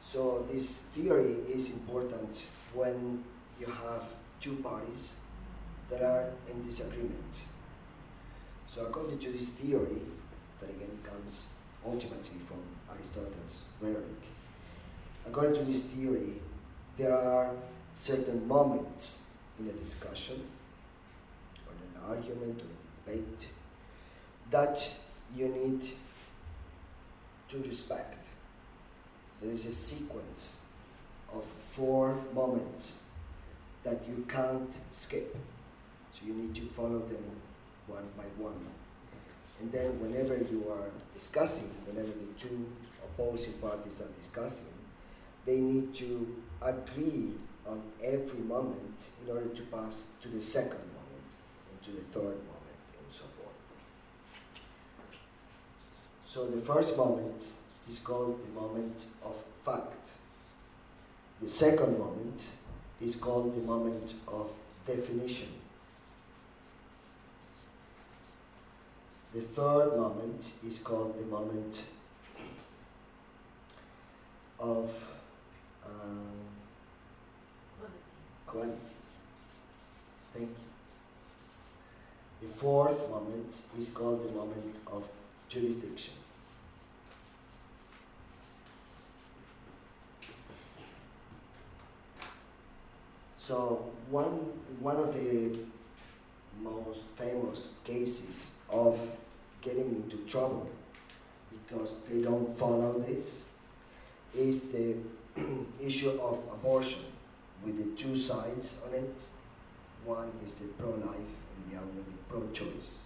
So 0.00 0.46
this 0.50 0.78
theory 0.94 1.36
is 1.46 1.74
important 1.74 2.48
when 2.72 3.22
you 3.60 3.66
have 3.66 4.04
two 4.40 4.56
parties 4.56 5.20
that 5.90 6.00
are 6.00 6.30
in 6.50 6.64
disagreement. 6.64 7.42
So 8.66 8.86
according 8.86 9.18
to 9.18 9.30
this 9.30 9.50
theory, 9.50 10.00
that 10.60 10.70
again 10.70 10.98
comes 11.04 11.52
ultimately 11.90 12.38
from 12.46 12.60
Aristotle's 12.90 13.64
rhetoric, 13.80 14.22
according 15.26 15.54
to 15.54 15.62
this 15.62 15.82
theory, 15.82 16.34
there 16.96 17.14
are 17.14 17.54
certain 17.94 18.46
moments 18.46 19.22
in 19.58 19.68
a 19.68 19.72
discussion, 19.72 20.42
or 21.66 21.72
an 21.72 22.16
argument, 22.16 22.60
or 22.60 23.12
a 23.12 23.16
debate, 23.16 23.48
that 24.50 24.98
you 25.34 25.48
need 25.48 25.84
to 27.48 27.58
respect. 27.58 28.26
So 29.40 29.46
there's 29.46 29.66
a 29.66 29.72
sequence 29.72 30.62
of 31.32 31.44
four 31.70 32.18
moments 32.34 33.04
that 33.84 34.00
you 34.08 34.26
can't 34.28 34.70
skip. 34.90 35.36
So 36.12 36.26
you 36.26 36.34
need 36.34 36.54
to 36.56 36.62
follow 36.62 36.98
them 36.98 37.24
one 37.86 38.04
by 38.16 38.24
one. 38.42 38.66
And 39.60 39.72
then 39.72 40.00
whenever 40.00 40.36
you 40.36 40.66
are 40.70 40.90
discussing, 41.14 41.68
whenever 41.86 42.08
the 42.08 42.32
two 42.36 42.66
opposing 43.04 43.54
parties 43.54 44.00
are 44.00 44.12
discussing, 44.18 44.72
they 45.44 45.60
need 45.60 45.94
to 45.94 46.36
agree 46.62 47.32
on 47.66 47.82
every 48.02 48.40
moment 48.40 49.10
in 49.22 49.30
order 49.30 49.48
to 49.48 49.62
pass 49.62 50.08
to 50.22 50.28
the 50.28 50.42
second 50.42 50.86
moment 50.94 51.30
and 51.70 51.82
to 51.82 51.90
the 51.90 52.02
third 52.12 52.22
moment 52.22 52.78
and 52.98 53.10
so 53.10 53.24
forth. 53.36 53.56
So 56.26 56.46
the 56.46 56.60
first 56.60 56.96
moment 56.96 57.44
is 57.88 57.98
called 57.98 58.38
the 58.46 58.60
moment 58.60 58.96
of 59.24 59.34
fact. 59.64 60.08
The 61.42 61.48
second 61.48 61.98
moment 61.98 62.56
is 63.00 63.16
called 63.16 63.56
the 63.56 63.66
moment 63.66 64.14
of 64.26 64.50
definition. 64.86 65.48
The 69.38 69.44
third 69.44 69.96
moment 69.96 70.50
is 70.66 70.78
called 70.78 71.16
the 71.16 71.24
moment 71.26 71.84
of 74.58 74.90
um, 75.86 76.26
quality. 78.48 78.72
Thank 80.32 80.48
you. 80.48 80.56
The 82.42 82.48
fourth 82.48 83.10
moment 83.10 83.62
is 83.78 83.90
called 83.90 84.28
the 84.28 84.34
moment 84.34 84.74
of 84.88 85.08
jurisdiction. 85.48 86.14
So 93.38 93.92
one 94.10 94.34
one 94.80 94.96
of 94.96 95.14
the 95.14 95.60
most 96.60 97.02
famous 97.16 97.74
cases 97.84 98.58
of 98.68 98.98
getting 99.62 99.94
into 99.96 100.16
trouble 100.26 100.68
because 101.50 101.92
they 102.08 102.22
don't 102.22 102.56
follow 102.56 102.98
this 102.98 103.46
is 104.34 104.68
the 104.68 104.96
issue 105.84 106.10
of 106.20 106.38
abortion 106.52 107.02
with 107.64 107.76
the 107.78 108.02
two 108.02 108.16
sides 108.16 108.80
on 108.86 108.94
it. 108.94 109.22
One 110.04 110.30
is 110.44 110.54
the 110.54 110.66
pro-life 110.68 111.16
and 111.16 111.70
the 111.72 111.76
other 111.76 111.86
the 111.96 112.16
pro-choice. 112.28 113.02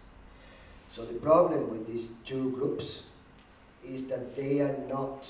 So 0.90 1.04
the 1.04 1.14
problem 1.14 1.70
with 1.70 1.86
these 1.86 2.14
two 2.24 2.50
groups 2.52 3.04
is 3.84 4.08
that 4.08 4.36
they 4.36 4.60
are 4.60 4.76
not 4.88 5.28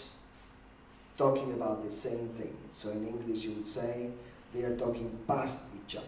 talking 1.17 1.53
about 1.53 1.85
the 1.85 1.93
same 1.93 2.29
thing. 2.29 2.57
So 2.73 2.91
in 2.91 3.07
English 3.07 3.45
you 3.45 3.53
would 3.53 3.67
say 3.67 4.11
they 4.53 4.63
are 4.65 4.77
talking 4.77 5.17
past 5.27 5.61
each 5.77 5.97
other. 5.97 6.07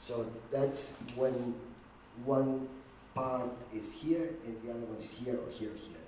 So 0.00 0.26
that's 0.50 0.98
when 1.14 1.54
one 2.24 2.68
part 3.18 3.50
is 3.74 3.92
here 3.92 4.30
and 4.44 4.56
the 4.62 4.70
other 4.70 4.86
one 4.86 4.98
is 4.98 5.12
here 5.12 5.34
or 5.34 5.50
here, 5.50 5.70
or 5.70 5.78
here. 5.88 6.04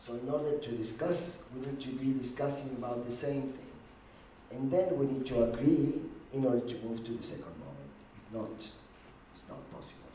So 0.00 0.14
in 0.14 0.28
order 0.28 0.58
to 0.58 0.70
discuss, 0.72 1.42
we 1.54 1.66
need 1.66 1.80
to 1.80 1.88
be 1.90 2.12
discussing 2.12 2.70
about 2.78 3.04
the 3.04 3.12
same 3.12 3.42
thing. 3.54 3.72
And 4.52 4.70
then 4.70 4.96
we 4.96 5.06
need 5.06 5.26
to 5.26 5.44
agree 5.44 6.02
in 6.32 6.44
order 6.44 6.60
to 6.60 6.76
move 6.84 7.04
to 7.04 7.12
the 7.12 7.22
second 7.22 7.54
moment. 7.58 7.94
If 8.18 8.32
not, 8.32 8.56
it's 9.32 9.44
not 9.48 9.62
possible. 9.72 10.12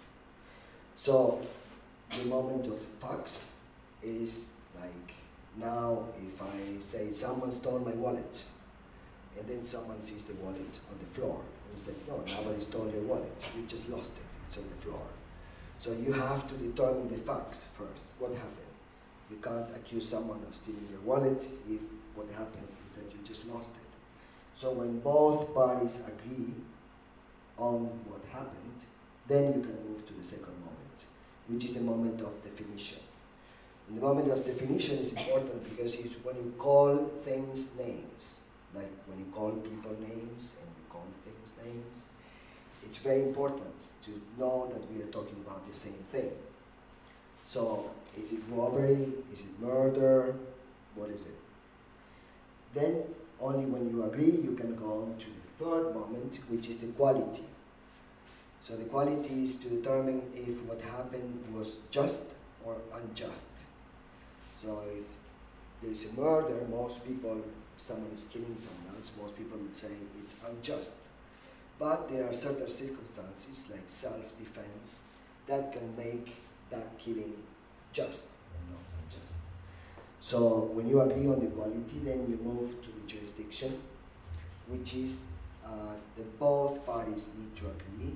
So 0.95 1.41
the 2.17 2.25
moment 2.25 2.67
of 2.67 2.79
facts 2.79 3.53
is 4.01 4.49
like 4.79 5.13
now 5.57 6.05
if 6.21 6.41
I 6.41 6.79
say 6.79 7.11
someone 7.11 7.51
stole 7.51 7.79
my 7.79 7.95
wallet 7.95 8.43
and 9.37 9.47
then 9.47 9.63
someone 9.63 10.01
sees 10.01 10.23
the 10.23 10.35
wallet 10.35 10.79
on 10.89 10.97
the 10.99 11.19
floor 11.19 11.41
and 11.41 11.73
it's 11.73 11.87
like, 11.87 12.07
no, 12.07 12.23
nobody 12.35 12.61
stole 12.61 12.89
your 12.93 13.03
wallet. 13.03 13.45
You 13.57 13.65
just 13.67 13.89
lost 13.89 14.09
it. 14.09 14.27
It's 14.47 14.57
on 14.57 14.63
the 14.69 14.85
floor. 14.85 15.01
So 15.79 15.93
you 15.93 16.11
have 16.11 16.45
to 16.49 16.55
determine 16.55 17.07
the 17.07 17.17
facts 17.17 17.67
first. 17.77 18.05
What 18.19 18.31
happened? 18.31 18.75
You 19.31 19.37
can't 19.37 19.69
accuse 19.75 20.07
someone 20.07 20.41
of 20.45 20.53
stealing 20.53 20.87
your 20.91 20.99
wallet 21.01 21.41
if 21.69 21.79
what 22.15 22.27
happened 22.31 22.67
is 22.83 22.89
that 22.91 23.05
you 23.11 23.19
just 23.23 23.45
lost 23.45 23.69
it. 23.69 23.89
So 24.55 24.73
when 24.73 24.99
both 24.99 25.53
parties 25.53 26.01
agree 26.05 26.53
on 27.57 27.85
what 28.09 28.21
happened, 28.31 28.83
then 29.27 29.53
you 29.53 29.61
can 29.61 29.77
move 29.87 30.05
to 30.07 30.13
the 30.13 30.23
second 30.23 30.59
moment, 30.59 31.05
which 31.47 31.63
is 31.63 31.75
the 31.75 31.81
moment 31.81 32.19
of 32.21 32.43
definition. 32.43 32.99
And 33.87 33.97
the 33.97 34.01
moment 34.01 34.29
of 34.31 34.45
definition 34.45 34.97
is 34.97 35.13
important 35.13 35.63
because 35.69 35.95
it's 35.95 36.15
when 36.25 36.35
you 36.35 36.53
call 36.57 37.09
things 37.23 37.77
names, 37.77 38.41
like 38.73 38.91
when 39.07 39.19
you 39.19 39.25
call 39.33 39.51
people 39.53 39.95
names 40.01 40.53
and 40.59 40.69
you 40.75 40.85
call 40.89 41.05
things 41.23 41.53
names, 41.63 42.03
it's 42.89 42.97
very 42.97 43.21
important 43.21 43.91
to 44.01 44.09
know 44.39 44.67
that 44.73 44.81
we 44.91 44.99
are 45.03 45.11
talking 45.11 45.35
about 45.45 45.67
the 45.67 45.73
same 45.75 46.01
thing. 46.11 46.31
So, 47.45 47.91
is 48.17 48.31
it 48.33 48.39
robbery? 48.49 49.13
Is 49.31 49.41
it 49.41 49.61
murder? 49.61 50.35
What 50.95 51.11
is 51.11 51.27
it? 51.27 51.37
Then, 52.73 53.03
only 53.39 53.65
when 53.65 53.91
you 53.91 54.03
agree, 54.05 54.31
you 54.31 54.55
can 54.59 54.75
go 54.75 55.03
on 55.03 55.17
to 55.19 55.27
the 55.27 55.63
third 55.63 55.93
moment, 55.93 56.39
which 56.49 56.67
is 56.67 56.79
the 56.79 56.87
quality. 56.87 57.43
So, 58.59 58.75
the 58.75 58.85
quality 58.85 59.43
is 59.43 59.57
to 59.57 59.69
determine 59.69 60.23
if 60.33 60.63
what 60.63 60.81
happened 60.81 61.43
was 61.53 61.77
just 61.91 62.23
or 62.65 62.77
unjust. 62.95 63.51
So, 64.59 64.81
if 64.97 65.05
there 65.83 65.91
is 65.91 66.09
a 66.09 66.19
murder, 66.19 66.65
most 66.71 67.05
people, 67.05 67.37
someone 67.77 68.11
is 68.15 68.23
killing 68.33 68.57
someone 68.57 68.95
else, 68.97 69.11
most 69.21 69.37
people 69.37 69.59
would 69.59 69.75
say 69.75 69.89
it's 70.23 70.35
unjust. 70.49 70.93
But 71.79 72.09
there 72.09 72.27
are 72.29 72.33
certain 72.33 72.67
circumstances, 72.67 73.67
like 73.71 73.83
self-defense, 73.87 75.01
that 75.47 75.71
can 75.71 75.95
make 75.95 76.35
that 76.69 76.99
killing 76.99 77.33
just 77.93 78.23
and 78.53 78.75
not 78.75 78.83
unjust. 79.01 79.33
So 80.19 80.69
when 80.73 80.87
you 80.87 80.99
agree 81.01 81.27
on 81.27 81.39
the 81.39 81.47
quality, 81.47 81.99
then 82.03 82.27
you 82.29 82.37
move 82.43 82.81
to 82.83 82.89
the 82.91 83.07
jurisdiction, 83.07 83.79
which 84.67 84.93
is 84.93 85.23
uh, 85.65 85.95
that 86.17 86.39
both 86.39 86.85
parties 86.85 87.29
need 87.37 87.55
to 87.55 87.65
agree 87.67 88.13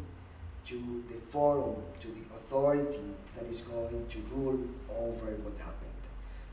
to 0.66 1.04
the 1.10 1.16
forum, 1.30 1.76
to 2.02 2.08
the 2.08 2.24
authority 2.36 3.16
that 3.36 3.46
is 3.46 3.62
going 3.62 4.06
to 4.08 4.20
rule 4.34 4.60
over 4.98 5.28
what 5.44 5.58
happened. 5.58 5.90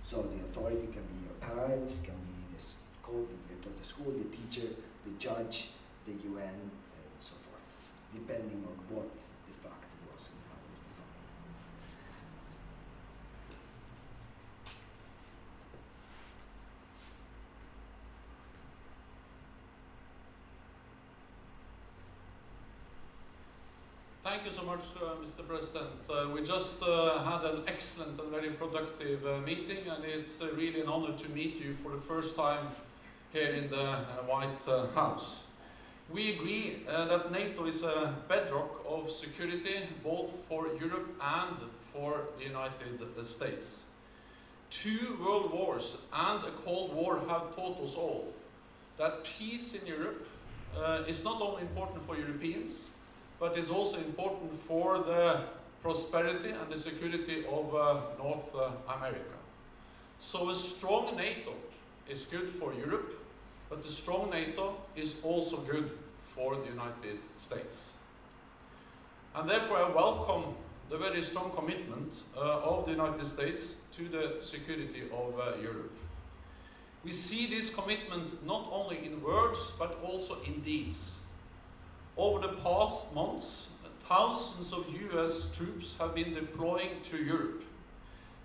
So 0.05 0.23
the 0.23 0.44
authority 0.44 0.87
can 0.92 1.03
be 1.03 1.18
your 1.27 1.38
parents, 1.40 2.01
can 2.03 2.14
be 2.14 2.57
the 2.57 2.62
school, 2.62 3.27
the 3.27 3.37
director 3.49 3.68
of 3.68 3.79
the 3.79 3.87
school, 3.87 4.12
the 4.12 4.25
teacher, 4.37 4.68
the 5.05 5.12
judge, 5.18 5.70
the 6.07 6.12
UN, 6.31 6.70
depending 8.12 8.64
on 8.66 8.77
what 8.94 9.16
the 9.16 9.55
fact 9.62 9.92
was 10.07 10.29
and 10.29 10.40
how 10.49 10.57
it 10.59 10.70
was 10.70 10.81
defined. 10.81 11.20
Thank 24.23 24.44
you 24.44 24.51
so 24.51 24.64
much, 24.64 24.85
uh, 25.01 25.16
Mr. 25.25 25.46
President. 25.46 25.90
Uh, 26.09 26.29
we 26.35 26.42
just 26.42 26.83
uh, 26.83 27.23
had 27.25 27.44
an 27.44 27.62
excellent 27.66 28.20
and 28.20 28.31
very 28.31 28.51
productive 28.51 29.25
uh, 29.27 29.38
meeting, 29.38 29.88
and 29.88 30.05
it's 30.05 30.42
uh, 30.42 30.49
really 30.57 30.81
an 30.81 30.88
honor 30.88 31.16
to 31.16 31.29
meet 31.31 31.61
you 31.61 31.75
for 31.75 31.90
the 31.92 32.01
first 32.01 32.37
time 32.37 32.66
here 33.33 33.51
in 33.51 33.70
the 33.70 33.83
uh, 33.83 33.96
White 34.27 34.64
House. 34.94 35.49
We 36.12 36.33
agree 36.35 36.83
uh, 36.88 37.05
that 37.07 37.31
NATO 37.31 37.66
is 37.66 37.85
a 37.85 38.14
bedrock 38.29 38.85
of 38.88 39.11
security 39.11 39.88
both 40.03 40.31
for 40.49 40.66
Europe 40.81 41.09
and 41.23 41.57
for 41.92 42.25
the 42.37 42.44
United 42.44 43.25
States. 43.25 43.90
Two 44.70 45.16
world 45.20 45.53
wars 45.53 46.07
and 46.12 46.42
a 46.44 46.51
Cold 46.51 46.94
War 46.94 47.20
have 47.29 47.55
taught 47.55 47.81
us 47.83 47.94
all 47.94 48.33
that 48.99 49.25
peace 49.25 49.81
in 49.81 49.87
Europe 49.87 50.27
uh, 50.77 51.03
is 51.07 51.25
not 51.25 51.40
only 51.40 51.62
important 51.62 52.03
for 52.03 52.16
Europeans, 52.16 52.96
but 53.38 53.57
is 53.57 53.70
also 53.70 53.96
important 53.99 54.53
for 54.53 54.99
the 54.99 55.40
prosperity 55.83 56.51
and 56.51 56.70
the 56.70 56.77
security 56.77 57.44
of 57.49 57.75
uh, 57.75 58.01
North 58.18 58.55
uh, 58.55 58.70
America. 58.96 59.38
So 60.18 60.51
a 60.51 60.55
strong 60.55 61.16
NATO 61.16 61.55
is 62.09 62.27
good 62.27 62.49
for 62.49 62.75
Europe, 62.75 63.19
but 63.70 63.85
the 63.85 63.88
strong 63.88 64.30
NATO 64.30 64.76
is 64.96 65.20
also 65.22 65.59
good 65.59 65.90
for 66.24 66.56
the 66.56 66.66
United 66.66 67.18
States. 67.35 67.96
And 69.35 69.48
therefore 69.48 69.78
I 69.78 69.88
welcome 69.88 70.56
the 70.90 70.98
very 70.98 71.22
strong 71.22 71.52
commitment 71.52 72.24
uh, 72.37 72.40
of 72.40 72.85
the 72.85 72.90
United 72.90 73.24
States 73.24 73.83
to 73.96 74.09
the 74.09 74.40
security 74.40 75.04
of 75.12 75.38
uh, 75.38 75.52
Europe. 75.62 75.96
We 77.04 77.12
see 77.12 77.46
this 77.46 77.72
commitment 77.72 78.44
not 78.44 78.68
only 78.72 79.06
in 79.06 79.22
words 79.22 79.76
but 79.78 80.02
also 80.02 80.37
in 80.44 80.61
deeds. 80.61 81.22
Over 82.16 82.48
the 82.48 82.54
past 82.54 83.14
months, 83.14 83.76
thousands 84.09 84.72
of 84.72 84.85
US 85.14 85.56
troops 85.56 85.96
have 85.98 86.16
been 86.16 86.35
deploying 86.35 86.90
to 87.11 87.16
Europe. 87.16 87.62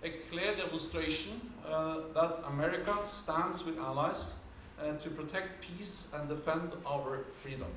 A 0.03 0.09
clear 0.29 0.55
demonstration 0.55 1.41
uh, 1.67 2.01
that 2.13 2.43
America 2.47 2.95
stands 3.05 3.65
with 3.65 3.79
allies 3.79 4.44
uh, 4.81 4.93
to 4.93 5.09
protect 5.09 5.61
peace 5.61 6.11
and 6.15 6.29
defend 6.29 6.71
our 6.85 7.25
freedom. 7.41 7.71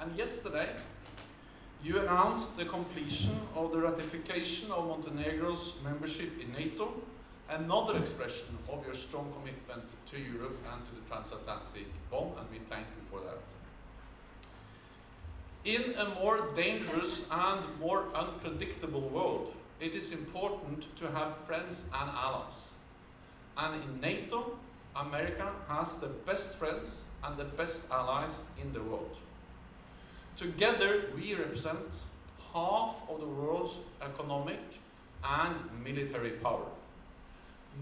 And 0.00 0.16
yesterday, 0.16 0.68
you 1.82 1.98
announced 1.98 2.56
the 2.56 2.64
completion 2.64 3.38
of 3.54 3.72
the 3.72 3.80
ratification 3.80 4.70
of 4.70 4.86
Montenegro's 4.86 5.80
membership 5.84 6.30
in 6.40 6.52
NATO, 6.52 6.92
another 7.48 7.96
expression 7.96 8.58
of 8.70 8.84
your 8.84 8.94
strong 8.94 9.32
commitment 9.38 9.84
to 10.06 10.20
Europe 10.20 10.58
and 10.72 10.84
to 10.86 10.94
the 10.94 11.08
transatlantic 11.08 11.86
bond, 12.10 12.32
and 12.38 12.50
we 12.50 12.58
thank 12.68 12.86
you 12.86 13.02
for 13.10 13.20
that. 13.20 13.40
In 15.64 15.94
a 15.94 16.14
more 16.20 16.48
dangerous 16.54 17.28
and 17.30 17.60
more 17.78 18.06
unpredictable 18.14 19.08
world, 19.08 19.54
it 19.80 19.92
is 19.92 20.12
important 20.12 20.94
to 20.96 21.10
have 21.10 21.36
friends 21.46 21.86
and 21.94 22.10
allies. 22.10 22.76
And 23.56 23.82
in 23.82 24.00
NATO, 24.00 24.58
America 24.96 25.52
has 25.68 25.98
the 25.98 26.08
best 26.08 26.56
friends 26.56 27.10
and 27.22 27.36
the 27.36 27.44
best 27.44 27.90
allies 27.90 28.46
in 28.60 28.72
the 28.72 28.82
world. 28.82 29.16
Together, 30.36 31.04
we 31.14 31.34
represent 31.34 32.02
half 32.52 33.02
of 33.08 33.20
the 33.20 33.26
world's 33.26 33.78
economic 34.02 34.58
and 35.22 35.56
military 35.84 36.30
power. 36.30 36.66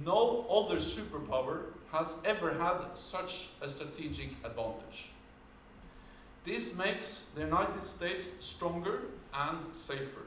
No 0.04 0.46
other 0.50 0.76
superpower 0.76 1.62
has 1.92 2.20
ever 2.24 2.52
had 2.52 2.94
such 2.94 3.50
a 3.62 3.68
strategic 3.68 4.32
advantage. 4.44 5.10
This 6.44 6.76
makes 6.76 7.30
the 7.34 7.42
United 7.42 7.82
States 7.82 8.24
stronger 8.24 9.02
and 9.32 9.74
safer. 9.74 10.26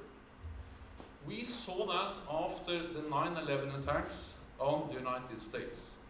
We 1.27 1.43
saw 1.43 1.85
that 1.85 2.17
after 2.29 2.87
the 2.87 3.07
9 3.09 3.37
11 3.37 3.75
attacks 3.75 4.39
on 4.59 4.87
the 4.89 4.95
United 4.95 5.37
States. 5.37 6.00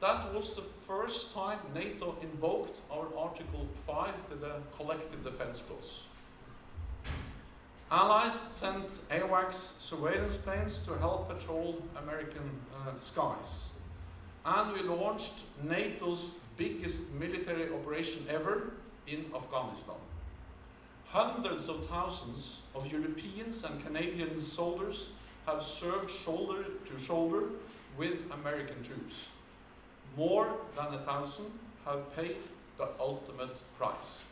That 0.00 0.32
was 0.32 0.54
the 0.54 0.62
first 0.62 1.34
time 1.34 1.58
NATO 1.74 2.16
invoked 2.22 2.80
our 2.90 3.06
Article 3.18 3.68
5, 3.86 4.14
the 4.40 4.52
Collective 4.74 5.22
Defense 5.22 5.60
Clause. 5.60 6.06
Allies 7.90 8.34
sent 8.34 8.88
AWACS 9.10 9.52
surveillance 9.52 10.38
planes 10.38 10.86
to 10.86 10.96
help 10.96 11.28
patrol 11.28 11.82
American 12.02 12.48
uh, 12.74 12.94
skies. 12.96 13.74
And 14.46 14.72
we 14.72 14.82
launched 14.82 15.42
NATO's 15.64 16.36
biggest 16.56 17.12
military 17.12 17.70
operation 17.70 18.24
ever 18.30 18.70
in 19.06 19.26
Afghanistan. 19.34 19.96
Hundreds 21.08 21.68
of 21.68 21.84
thousands 21.84 22.62
of 22.74 22.90
Europeans 22.90 23.64
and 23.64 23.84
Canadian 23.84 24.38
soldiers 24.38 25.12
have 25.44 25.62
served 25.62 26.10
shoulder 26.10 26.64
to 26.86 26.98
shoulder 26.98 27.50
with 27.98 28.14
American 28.32 28.82
troops. 28.82 29.28
More 30.16 30.56
than 30.76 30.94
a 30.94 30.98
thousand 30.98 31.46
have 31.84 32.14
paid 32.14 32.36
the 32.76 32.88
ultimate 32.98 33.56
price. 33.78 34.24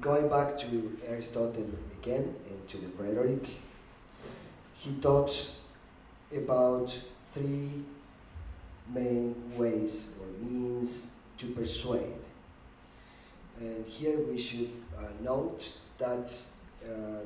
Going 0.00 0.28
back 0.28 0.56
to 0.58 0.96
Aristotle 1.06 1.68
again 2.00 2.34
and 2.48 2.68
to 2.68 2.76
the 2.78 2.88
rhetoric, 2.96 3.44
he 4.74 4.92
talks 5.00 5.58
about 6.36 6.96
three 7.32 7.82
main 8.94 9.34
ways 9.56 10.14
or 10.20 10.26
means 10.46 11.12
to 11.38 11.46
persuade. 11.46 12.22
And 13.60 13.86
here 13.86 14.18
we 14.20 14.38
should 14.38 14.70
uh, 14.98 15.08
note 15.22 15.72
that 15.98 16.32
uh, 16.84 17.24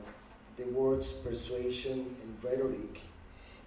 the 0.56 0.64
words 0.66 1.10
persuasion 1.10 2.14
and 2.22 2.44
rhetoric 2.44 3.00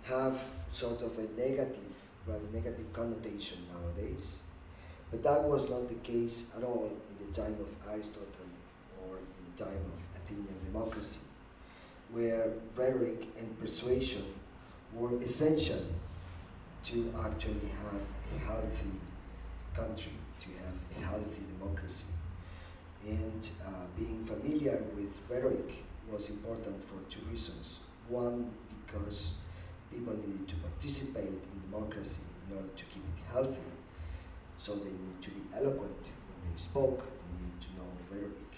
have 0.04 0.40
sort 0.68 1.02
of 1.02 1.18
a 1.18 1.24
negative, 1.40 1.94
rather 2.26 2.46
negative 2.54 2.92
connotation 2.94 3.58
nowadays. 3.74 4.44
But 5.12 5.24
that 5.24 5.44
was 5.44 5.70
not 5.70 5.90
the 5.90 5.96
case 5.96 6.52
at 6.58 6.64
all 6.64 6.92
in 7.10 7.28
the 7.28 7.34
time 7.34 7.58
of 7.60 7.92
Aristotle 7.92 8.28
or 9.06 9.18
in 9.18 9.56
the 9.56 9.64
time 9.64 9.84
of 9.94 10.22
Athenian 10.22 10.58
democracy, 10.64 11.20
where 12.12 12.52
rhetoric 12.76 13.28
and 13.38 13.60
persuasion 13.60 14.24
were 14.94 15.22
essential 15.22 15.84
to 16.86 17.14
actually 17.26 17.70
have 17.84 18.02
a 18.36 18.46
healthy 18.46 19.00
country, 19.76 20.14
to 20.40 20.48
have 20.64 20.76
a 20.98 21.06
healthy 21.06 21.44
democracy. 21.60 22.13
And 23.06 23.50
uh, 23.66 23.86
being 23.98 24.24
familiar 24.26 24.84
with 24.96 25.18
rhetoric 25.30 25.84
was 26.10 26.30
important 26.30 26.82
for 26.84 26.96
two 27.10 27.22
reasons. 27.30 27.80
One, 28.08 28.52
because 28.86 29.36
people 29.92 30.14
needed 30.16 30.48
to 30.50 30.56
participate 30.56 31.28
in 31.28 31.62
democracy 31.72 32.22
in 32.50 32.56
order 32.58 32.70
to 32.76 32.86
keep 32.86 33.04
it 33.04 33.32
healthy. 33.34 33.62
So 34.58 34.76
they 34.76 34.92
needed 34.92 35.22
to 35.22 35.30
be 35.32 35.42
eloquent 35.56 36.02
when 36.02 36.52
they 36.52 36.58
spoke, 36.58 37.00
they 37.00 37.44
needed 37.44 37.62
to 37.62 37.70
know 37.78 37.90
rhetoric. 38.10 38.54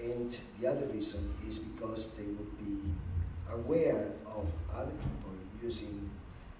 And 0.00 0.36
the 0.58 0.68
other 0.68 0.86
reason 0.86 1.34
is 1.46 1.58
because 1.58 2.08
they 2.12 2.24
would 2.24 2.58
be 2.58 2.90
aware 3.52 4.12
of 4.26 4.46
other 4.74 4.92
people 4.92 5.32
using 5.62 6.10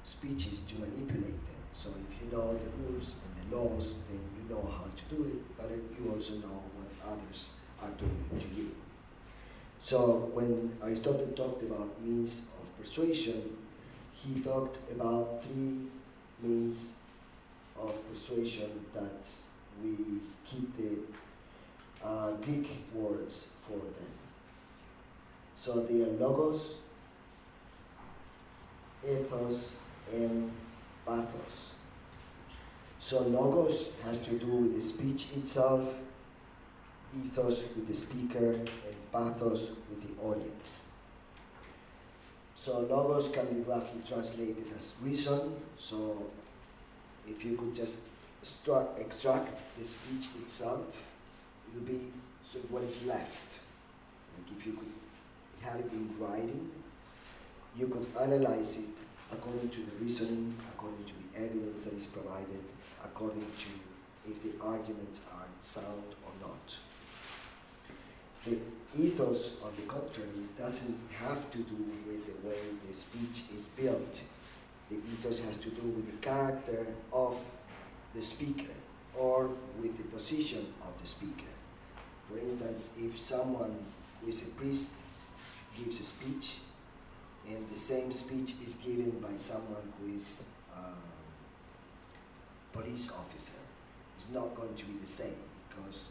speeches 0.02 0.60
to 0.60 0.74
manipulate 0.80 1.40
them. 1.46 1.60
So 1.72 1.90
if 1.90 2.20
you 2.20 2.30
know 2.36 2.52
the 2.52 2.70
rules 2.82 3.14
and 3.24 3.50
the 3.50 3.56
laws, 3.56 3.94
then 4.08 4.20
you 4.36 4.54
know 4.54 4.62
how 4.78 4.86
to 4.94 5.14
do 5.14 5.24
it, 5.24 5.56
but 5.56 5.70
you 5.70 6.12
also 6.12 6.34
know 6.34 6.62
others 7.10 7.52
are 7.82 7.90
doing 7.90 8.26
to 8.38 8.60
you. 8.60 8.70
So 9.82 10.30
when 10.34 10.76
Aristotle 10.82 11.28
talked 11.28 11.62
about 11.62 12.00
means 12.02 12.48
of 12.60 12.78
persuasion, 12.78 13.56
he 14.12 14.40
talked 14.40 14.78
about 14.92 15.42
three 15.42 15.86
means 16.42 16.96
of 17.80 18.08
persuasion 18.08 18.84
that 18.94 19.28
we 19.82 19.96
keep 20.46 20.76
the 20.76 22.06
uh, 22.06 22.32
Greek 22.32 22.68
words 22.94 23.46
for 23.60 23.78
them. 23.78 24.12
So 25.56 25.80
they 25.80 26.02
are 26.02 26.12
logos, 26.18 26.74
ethos, 29.04 29.78
and 30.12 30.50
pathos. 31.06 31.72
So 32.98 33.22
logos 33.22 33.92
has 34.04 34.18
to 34.18 34.38
do 34.38 34.46
with 34.46 34.74
the 34.74 34.80
speech 34.80 35.36
itself, 35.36 35.94
ethos 37.16 37.64
with 37.74 37.86
the 37.86 37.94
speaker, 37.94 38.52
and 38.52 38.66
pathos 39.12 39.70
with 39.88 40.02
the 40.02 40.22
audience. 40.22 40.88
So 42.56 42.80
logos 42.80 43.30
can 43.30 43.46
be 43.46 43.60
roughly 43.62 44.02
translated 44.06 44.66
as 44.76 44.94
reason. 45.02 45.56
So 45.78 46.30
if 47.26 47.44
you 47.44 47.56
could 47.56 47.74
just 47.74 47.98
extract, 48.40 48.98
extract 48.98 49.78
the 49.78 49.84
speech 49.84 50.28
itself, 50.40 50.84
it'll 51.68 51.86
be 51.86 52.12
so 52.44 52.58
what 52.68 52.82
is 52.82 53.06
left. 53.06 53.60
Like 54.36 54.58
if 54.58 54.66
you 54.66 54.74
could 54.74 54.92
have 55.62 55.80
it 55.80 55.90
in 55.92 56.14
writing, 56.18 56.70
you 57.76 57.86
could 57.88 58.06
analyze 58.20 58.78
it 58.78 58.90
according 59.32 59.70
to 59.70 59.80
the 59.80 59.92
reasoning, 60.00 60.54
according 60.68 61.04
to 61.04 61.12
the 61.14 61.44
evidence 61.44 61.84
that 61.84 61.94
is 61.94 62.06
provided, 62.06 62.62
according 63.02 63.46
to 63.58 63.70
if 64.26 64.42
the 64.42 64.52
arguments 64.62 65.22
are 65.34 65.46
sound 65.60 66.14
or 66.24 66.46
not. 66.46 66.76
The 68.44 68.56
ethos, 68.96 69.54
on 69.62 69.72
the 69.76 69.82
contrary, 69.82 70.30
doesn't 70.58 70.98
have 71.18 71.50
to 71.50 71.58
do 71.58 71.76
with 72.06 72.26
the 72.26 72.48
way 72.48 72.58
the 72.88 72.94
speech 72.94 73.44
is 73.54 73.66
built. 73.68 74.22
The 74.90 74.96
ethos 74.96 75.44
has 75.44 75.56
to 75.58 75.70
do 75.70 75.82
with 75.82 76.06
the 76.10 76.26
character 76.26 76.86
of 77.12 77.38
the 78.14 78.22
speaker 78.22 78.72
or 79.16 79.50
with 79.80 79.96
the 79.96 80.04
position 80.04 80.72
of 80.82 81.00
the 81.00 81.06
speaker. 81.06 81.52
For 82.28 82.38
instance, 82.38 82.94
if 82.98 83.18
someone 83.18 83.76
who 84.20 84.28
is 84.28 84.48
a 84.48 84.50
priest 84.52 84.92
gives 85.76 86.00
a 86.00 86.04
speech, 86.04 86.58
and 87.48 87.68
the 87.70 87.78
same 87.78 88.12
speech 88.12 88.54
is 88.62 88.74
given 88.74 89.10
by 89.20 89.36
someone 89.36 89.92
who 90.00 90.14
is 90.14 90.44
a 90.76 90.92
police 92.76 93.10
officer, 93.10 93.58
it's 94.16 94.28
not 94.32 94.54
going 94.54 94.74
to 94.74 94.84
be 94.86 94.98
the 94.98 95.08
same 95.08 95.36
because 95.68 96.10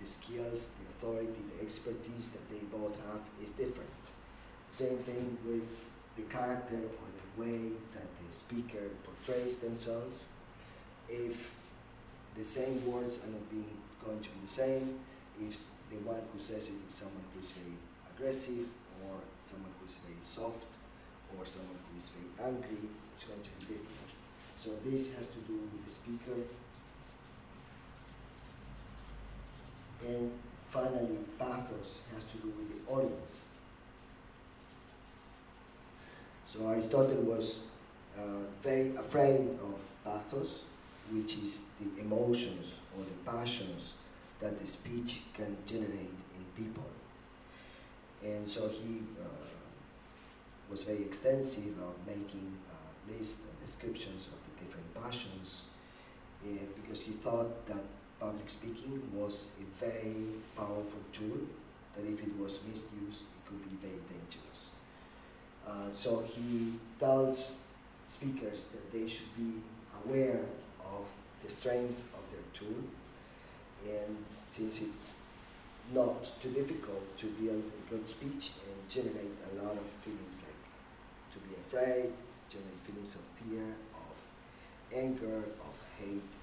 the 0.00 0.06
skills, 0.06 0.70
the 0.78 0.90
authority, 0.90 1.40
the 1.56 1.64
expertise 1.64 2.28
that 2.28 2.48
they 2.50 2.60
both 2.70 2.96
have 3.06 3.20
is 3.42 3.50
different. 3.50 4.12
Same 4.68 4.98
thing 4.98 5.38
with 5.46 5.68
the 6.16 6.22
character 6.22 6.76
or 6.76 7.08
the 7.22 7.42
way 7.42 7.72
that 7.94 8.06
the 8.26 8.32
speaker 8.32 8.90
portrays 9.04 9.56
themselves. 9.58 10.32
If 11.08 11.54
the 12.36 12.44
same 12.44 12.84
words 12.90 13.20
are 13.24 13.30
not 13.30 13.48
being 13.50 13.76
going 14.04 14.20
to 14.20 14.28
be 14.28 14.40
the 14.42 14.48
same, 14.48 15.00
if 15.40 15.66
the 15.90 15.96
one 15.98 16.20
who 16.32 16.38
says 16.38 16.68
it 16.68 16.80
is 16.86 16.94
someone 16.94 17.24
who 17.32 17.40
is 17.40 17.50
very 17.50 17.76
aggressive 18.10 18.66
or 19.04 19.20
someone 19.42 19.70
who 19.80 19.86
is 19.86 19.96
very 19.96 20.20
soft 20.22 20.66
or 21.36 21.44
someone 21.46 21.78
who 21.90 21.96
is 21.96 22.10
very 22.10 22.48
angry, 22.48 22.88
it's 23.14 23.24
going 23.24 23.40
to 23.40 23.50
be 23.60 23.74
different. 23.74 24.10
So 24.58 24.70
this 24.84 25.14
has 25.16 25.26
to 25.28 25.38
do 25.46 25.54
with 25.54 25.84
the 25.84 25.90
speaker. 25.90 26.40
And 30.06 30.30
finally, 30.68 31.18
pathos 31.38 32.00
has 32.14 32.22
to 32.24 32.36
do 32.38 32.52
with 32.56 32.86
the 32.86 32.92
audience. 32.92 33.48
So 36.46 36.68
Aristotle 36.68 37.22
was 37.22 37.60
uh, 38.16 38.22
very 38.62 38.94
afraid 38.96 39.48
of 39.60 39.74
pathos, 40.04 40.62
which 41.10 41.34
is 41.34 41.62
the 41.80 42.00
emotions 42.00 42.78
or 42.96 43.04
the 43.04 43.30
passions 43.30 43.94
that 44.40 44.58
the 44.58 44.66
speech 44.66 45.22
can 45.34 45.56
generate 45.66 46.16
in 46.36 46.44
people. 46.56 46.86
And 48.24 48.48
so 48.48 48.68
he 48.68 49.00
uh, 49.20 49.26
was 50.70 50.82
very 50.82 51.02
extensive 51.02 51.74
on 51.82 51.94
making 52.06 52.56
uh, 52.70 53.12
lists 53.12 53.44
and 53.44 53.60
descriptions 53.60 54.28
of 54.28 54.38
the 54.44 54.64
different 54.64 54.94
passions 54.94 55.64
uh, 56.44 56.48
because 56.80 57.00
he 57.00 57.12
thought 57.12 57.66
that 57.66 57.82
public 58.26 58.50
speaking 58.50 59.00
was 59.14 59.46
a 59.62 59.84
very 59.84 60.34
powerful 60.56 61.02
tool 61.12 61.38
that 61.94 62.04
if 62.04 62.18
it 62.20 62.36
was 62.36 62.58
misused, 62.68 63.22
it 63.22 63.42
could 63.46 63.62
be 63.70 63.76
very 63.86 64.02
dangerous. 64.10 64.60
Uh, 65.64 65.94
so 65.94 66.24
he 66.26 66.72
tells 66.98 67.60
speakers 68.08 68.66
that 68.72 68.92
they 68.92 69.06
should 69.06 69.32
be 69.36 69.52
aware 70.04 70.44
of 70.80 71.04
the 71.44 71.50
strength 71.50 72.06
of 72.18 72.22
their 72.32 72.46
tool 72.52 72.82
and 73.84 74.16
since 74.28 74.82
it's 74.82 75.20
not 75.94 76.18
too 76.40 76.50
difficult 76.50 77.04
to 77.16 77.26
build 77.40 77.62
a 77.80 77.90
good 77.90 78.08
speech 78.08 78.50
and 78.66 78.76
generate 78.88 79.36
a 79.50 79.62
lot 79.62 79.76
of 79.76 79.86
feelings 80.02 80.42
like 80.42 80.62
to 81.32 81.38
be 81.48 81.54
afraid, 81.64 82.10
generate 82.48 82.80
feelings 82.86 83.14
of 83.14 83.22
fear, 83.38 83.66
of 83.94 84.16
anger, 84.92 85.44
of 85.68 85.74
hate. 85.98 86.35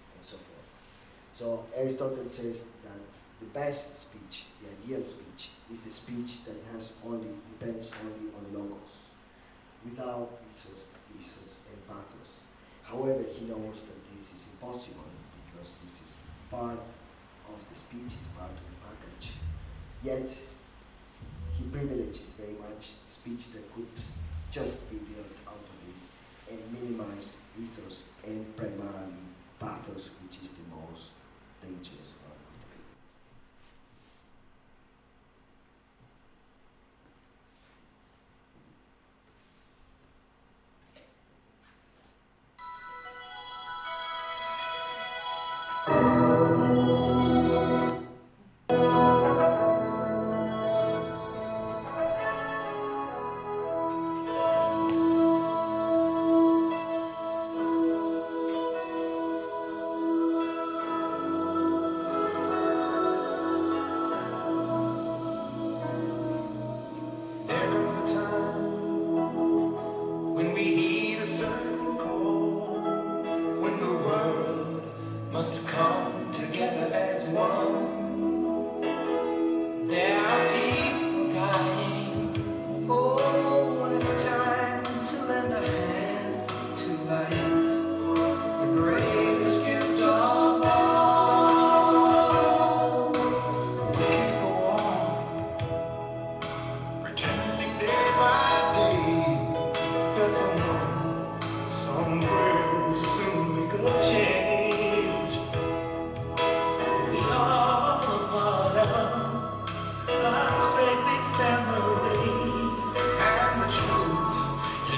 So 1.33 1.65
Aristotle 1.75 2.29
says 2.29 2.65
that 2.85 3.17
the 3.39 3.47
best 3.57 3.97
speech, 3.97 4.45
the 4.61 4.69
ideal 4.69 5.03
speech, 5.03 5.49
is 5.71 5.83
the 5.83 5.89
speech 5.89 6.45
that 6.45 6.57
has 6.71 6.93
only 7.03 7.29
depends 7.49 7.89
only 8.05 8.29
on 8.37 8.53
logos, 8.53 9.09
without 9.83 10.29
ethos, 10.47 10.85
ethos 11.17 11.57
and 11.71 11.87
pathos. 11.87 12.37
However, 12.83 13.25
he 13.33 13.45
knows 13.45 13.81
that 13.81 13.97
this 14.13 14.31
is 14.31 14.47
impossible 14.53 15.09
because 15.49 15.79
this 15.83 16.01
is 16.05 16.21
part 16.51 16.77
of 17.49 17.57
the 17.67 17.75
speech, 17.75 18.13
is 18.13 18.27
part 18.37 18.51
of 18.51 18.61
the 18.69 18.77
package. 18.85 19.31
Yet, 20.03 20.29
he 21.57 21.63
privileges 21.65 22.33
very 22.37 22.53
much 22.61 22.93
speech 23.07 23.53
that 23.53 23.73
could 23.73 23.89
just 24.51 24.87
be 24.91 24.97
built 24.97 25.33
out 25.47 25.55
of 25.55 25.91
this 25.91 26.11
and 26.51 26.59
minimize 26.71 27.37
ethos 27.59 28.03
and 28.23 28.55
primarily 28.55 29.25
pathos, 29.59 30.11
which 30.21 30.37
is 30.43 30.49
the 30.49 30.75
most 30.75 31.09
dangerous 31.63 32.22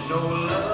no 0.07 0.19
love. 0.19 0.64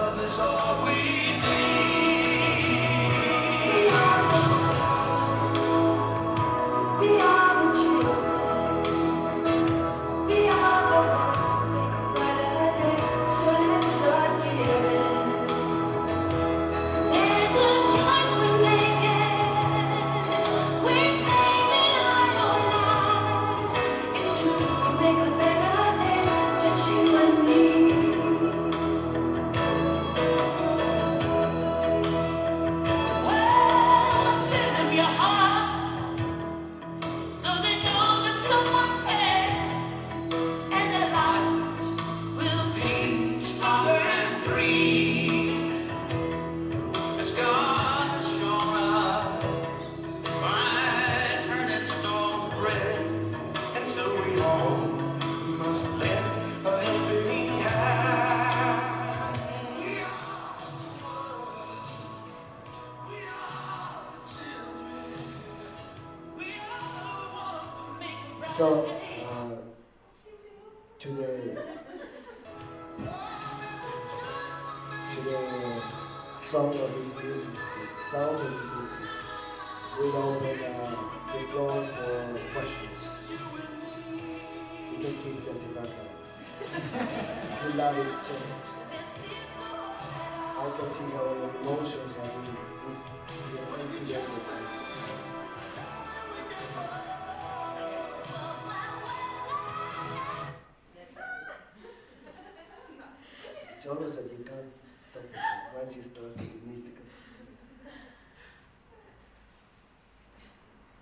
It's 103.81 103.89
almost 103.89 104.13
that 104.21 104.29
you 104.29 104.45
can't 104.45 104.77
stop 105.01 105.25
it. 105.25 105.33
Once 105.73 105.97
you 105.97 106.03
start, 106.05 106.37
it 106.37 106.67
needs 106.69 106.85
to 106.85 106.93
continue. 106.93 107.57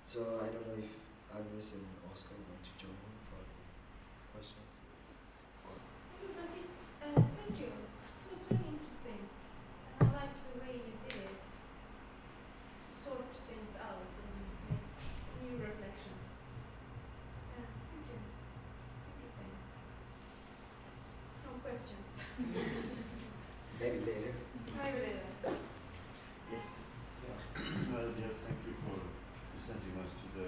So 0.07 0.39
I 0.39 0.47
don't 0.47 0.63
know 0.63 0.79
if 0.79 0.87
Agnes 1.27 1.75
and 1.75 1.83
Oscar 2.07 2.39
want 2.39 2.63
to 2.63 2.71
join 2.79 2.95
in 2.95 3.19
for 3.27 3.43
the 3.43 3.59
questions. 4.31 4.63
Uh, 7.03 7.19
thank 7.19 7.59
you. 7.59 7.67
It 7.67 8.31
was 8.31 8.47
very 8.47 8.63
interesting. 8.63 9.27
I 9.99 10.07
like 10.15 10.31
the 10.47 10.63
way 10.63 10.79
you 10.79 10.95
did 11.03 11.19
it 11.19 11.43
to 11.43 12.87
sort 12.87 13.27
things 13.43 13.75
out 13.75 14.07
and 14.07 14.39
make 14.71 14.87
new 15.43 15.59
reflections. 15.59 16.47
Yeah, 17.59 17.67
thank 17.91 18.07
you. 18.07 18.23
Interesting. 18.23 19.51
No 21.43 21.59
questions. 21.59 22.07
Maybe 23.79 23.99
later. 24.03 24.35
Maybe 24.75 24.99
later. 24.99 25.55
Yes. 26.51 26.67
Well, 27.87 28.11
yes, 28.19 28.35
thank 28.43 28.59
you 28.67 28.75
for 28.75 28.99
presenting 29.55 29.95
us 30.03 30.11
to 30.19 30.27
the 30.35 30.47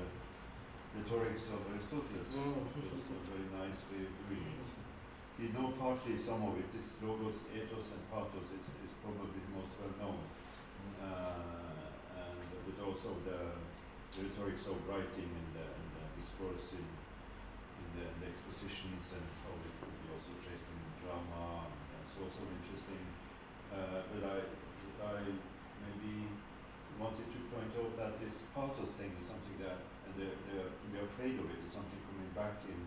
Aristoteles. 1.92 2.32
Mm. 2.32 2.56
A 2.56 3.20
very 3.28 3.48
nice 3.52 3.84
way 3.92 4.08
of 4.08 4.16
doing 4.24 4.48
it. 4.48 4.64
We 5.36 5.52
know 5.52 5.76
partly 5.76 6.16
some 6.16 6.40
of 6.48 6.56
it, 6.56 6.72
this 6.72 6.96
logos, 7.04 7.52
ethos 7.52 7.92
and 7.92 8.04
pathos 8.08 8.48
is, 8.56 8.64
is 8.80 8.96
probably 9.04 9.36
the 9.36 9.52
most 9.52 9.76
well 9.76 9.96
known. 10.00 10.24
Uh, 11.04 12.16
and 12.16 12.40
but 12.48 12.78
also 12.80 13.20
the, 13.28 13.60
the 14.16 14.24
rhetorics 14.24 14.64
of 14.72 14.80
writing 14.88 15.36
and 15.36 15.50
the, 15.52 15.68
and 15.68 15.88
the 16.00 16.06
discourse 16.16 16.72
in, 16.72 16.88
in, 16.88 17.88
the, 18.00 18.04
in 18.08 18.18
the 18.24 18.28
expositions 18.32 19.12
and 19.12 19.28
how 19.44 19.52
it 19.60 19.74
could 19.84 19.92
be 19.92 20.08
also 20.16 20.32
traced 20.40 20.64
in 20.72 20.80
drama. 21.04 21.68
That's 21.92 22.16
also 22.24 22.48
interesting. 22.56 23.04
Uh, 23.68 24.08
but 24.16 24.24
I, 24.32 24.38
I 25.12 25.28
maybe 25.28 26.40
wanted 26.96 27.28
to 27.36 27.40
point 27.52 27.76
out 27.76 27.92
that 28.00 28.14
this 28.24 28.48
pathos 28.56 28.96
thing 28.96 29.12
is 29.20 29.28
something 29.28 29.60
that, 29.60 29.84
they're, 30.18 30.38
they're, 30.48 30.72
we're 30.92 31.08
afraid 31.08 31.40
of 31.40 31.48
it, 31.48 31.60
is 31.64 31.72
something 31.72 32.00
coming 32.08 32.32
back 32.36 32.60
in, 32.68 32.80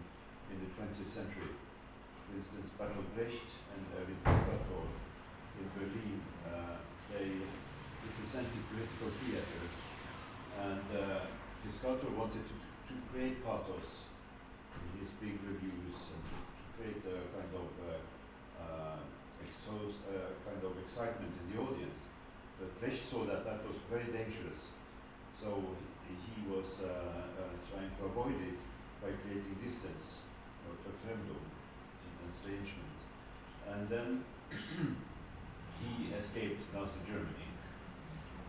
in 0.53 0.57
the 0.61 0.69
20th 0.77 1.09
century. 1.09 1.53
For 2.29 2.33
instance, 2.37 2.73
Brecht 2.77 3.51
and 3.73 3.83
Erwin 3.97 4.19
Piscator 4.25 4.85
in 5.61 5.67
Berlin, 5.77 6.19
uh, 6.49 6.81
they 7.13 7.45
represented 8.03 8.61
political 8.73 9.11
theater, 9.23 9.63
and 10.59 10.87
uh, 10.91 11.31
Piscator 11.63 12.11
wanted 12.17 12.43
to, 12.45 12.57
to 12.91 12.95
create 13.13 13.45
pathos 13.45 14.09
in 14.75 15.01
his 15.01 15.15
big 15.23 15.39
reviews 15.47 15.97
and 16.11 16.23
to, 16.27 16.37
to 16.37 16.65
create 16.77 17.03
a 17.07 17.19
kind 17.33 17.53
of 17.55 17.69
uh, 17.79 18.03
uh, 18.59 18.99
exos, 19.45 20.03
uh, 20.11 20.35
kind 20.43 20.61
of 20.65 20.73
excitement 20.83 21.33
in 21.33 21.47
the 21.55 21.59
audience. 21.63 22.11
But 22.59 22.75
Brecht 22.81 23.09
saw 23.09 23.25
that 23.25 23.45
that 23.45 23.67
was 23.67 23.77
very 23.91 24.11
dangerous, 24.11 24.75
so 25.35 25.77
he, 26.09 26.43
was 26.45 26.85
uh, 26.85 26.89
uh, 26.89 27.57
trying 27.65 27.91
to 27.99 28.05
avoid 28.05 28.37
it 28.37 28.59
by 29.01 29.11
creating 29.25 29.57
distance 29.63 30.21
or 30.69 30.77
verfremdung, 30.85 31.45
estrangement. 32.29 32.99
And 33.69 33.89
then 33.89 34.25
he 35.81 36.13
escaped 36.13 36.69
Nazi 36.75 37.01
Germany. 37.07 37.49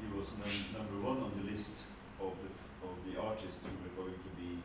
He 0.02 0.08
was 0.12 0.28
num- 0.36 0.70
number 0.76 0.98
one 1.00 1.24
on 1.24 1.32
the 1.40 1.46
list 1.50 1.88
of 2.20 2.36
the, 2.44 2.52
of 2.84 2.96
the 3.08 3.16
artists 3.20 3.64
who 3.64 3.72
were 3.80 3.96
going 3.96 4.20
to 4.20 4.32
be 4.36 4.60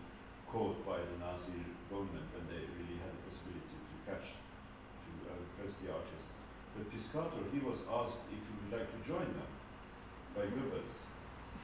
caught 0.51 0.83
by 0.83 0.99
the 0.99 1.17
Nazi 1.23 1.63
government 1.87 2.27
when 2.35 2.45
they 2.51 2.67
really 2.75 2.99
had 2.99 3.15
the 3.15 3.23
possibility 3.31 3.77
to 3.79 3.97
catch, 4.03 4.35
to 4.35 5.11
uh, 5.31 5.39
the 5.63 5.89
artist. 5.91 6.27
But 6.75 6.91
Piscator, 6.91 7.47
he 7.55 7.63
was 7.63 7.87
asked 7.87 8.19
if 8.31 8.43
he 8.43 8.53
would 8.59 8.73
like 8.75 8.91
to 8.91 8.99
join 9.07 9.27
them 9.27 9.51
by 10.35 10.47
Goebbels, 10.51 11.10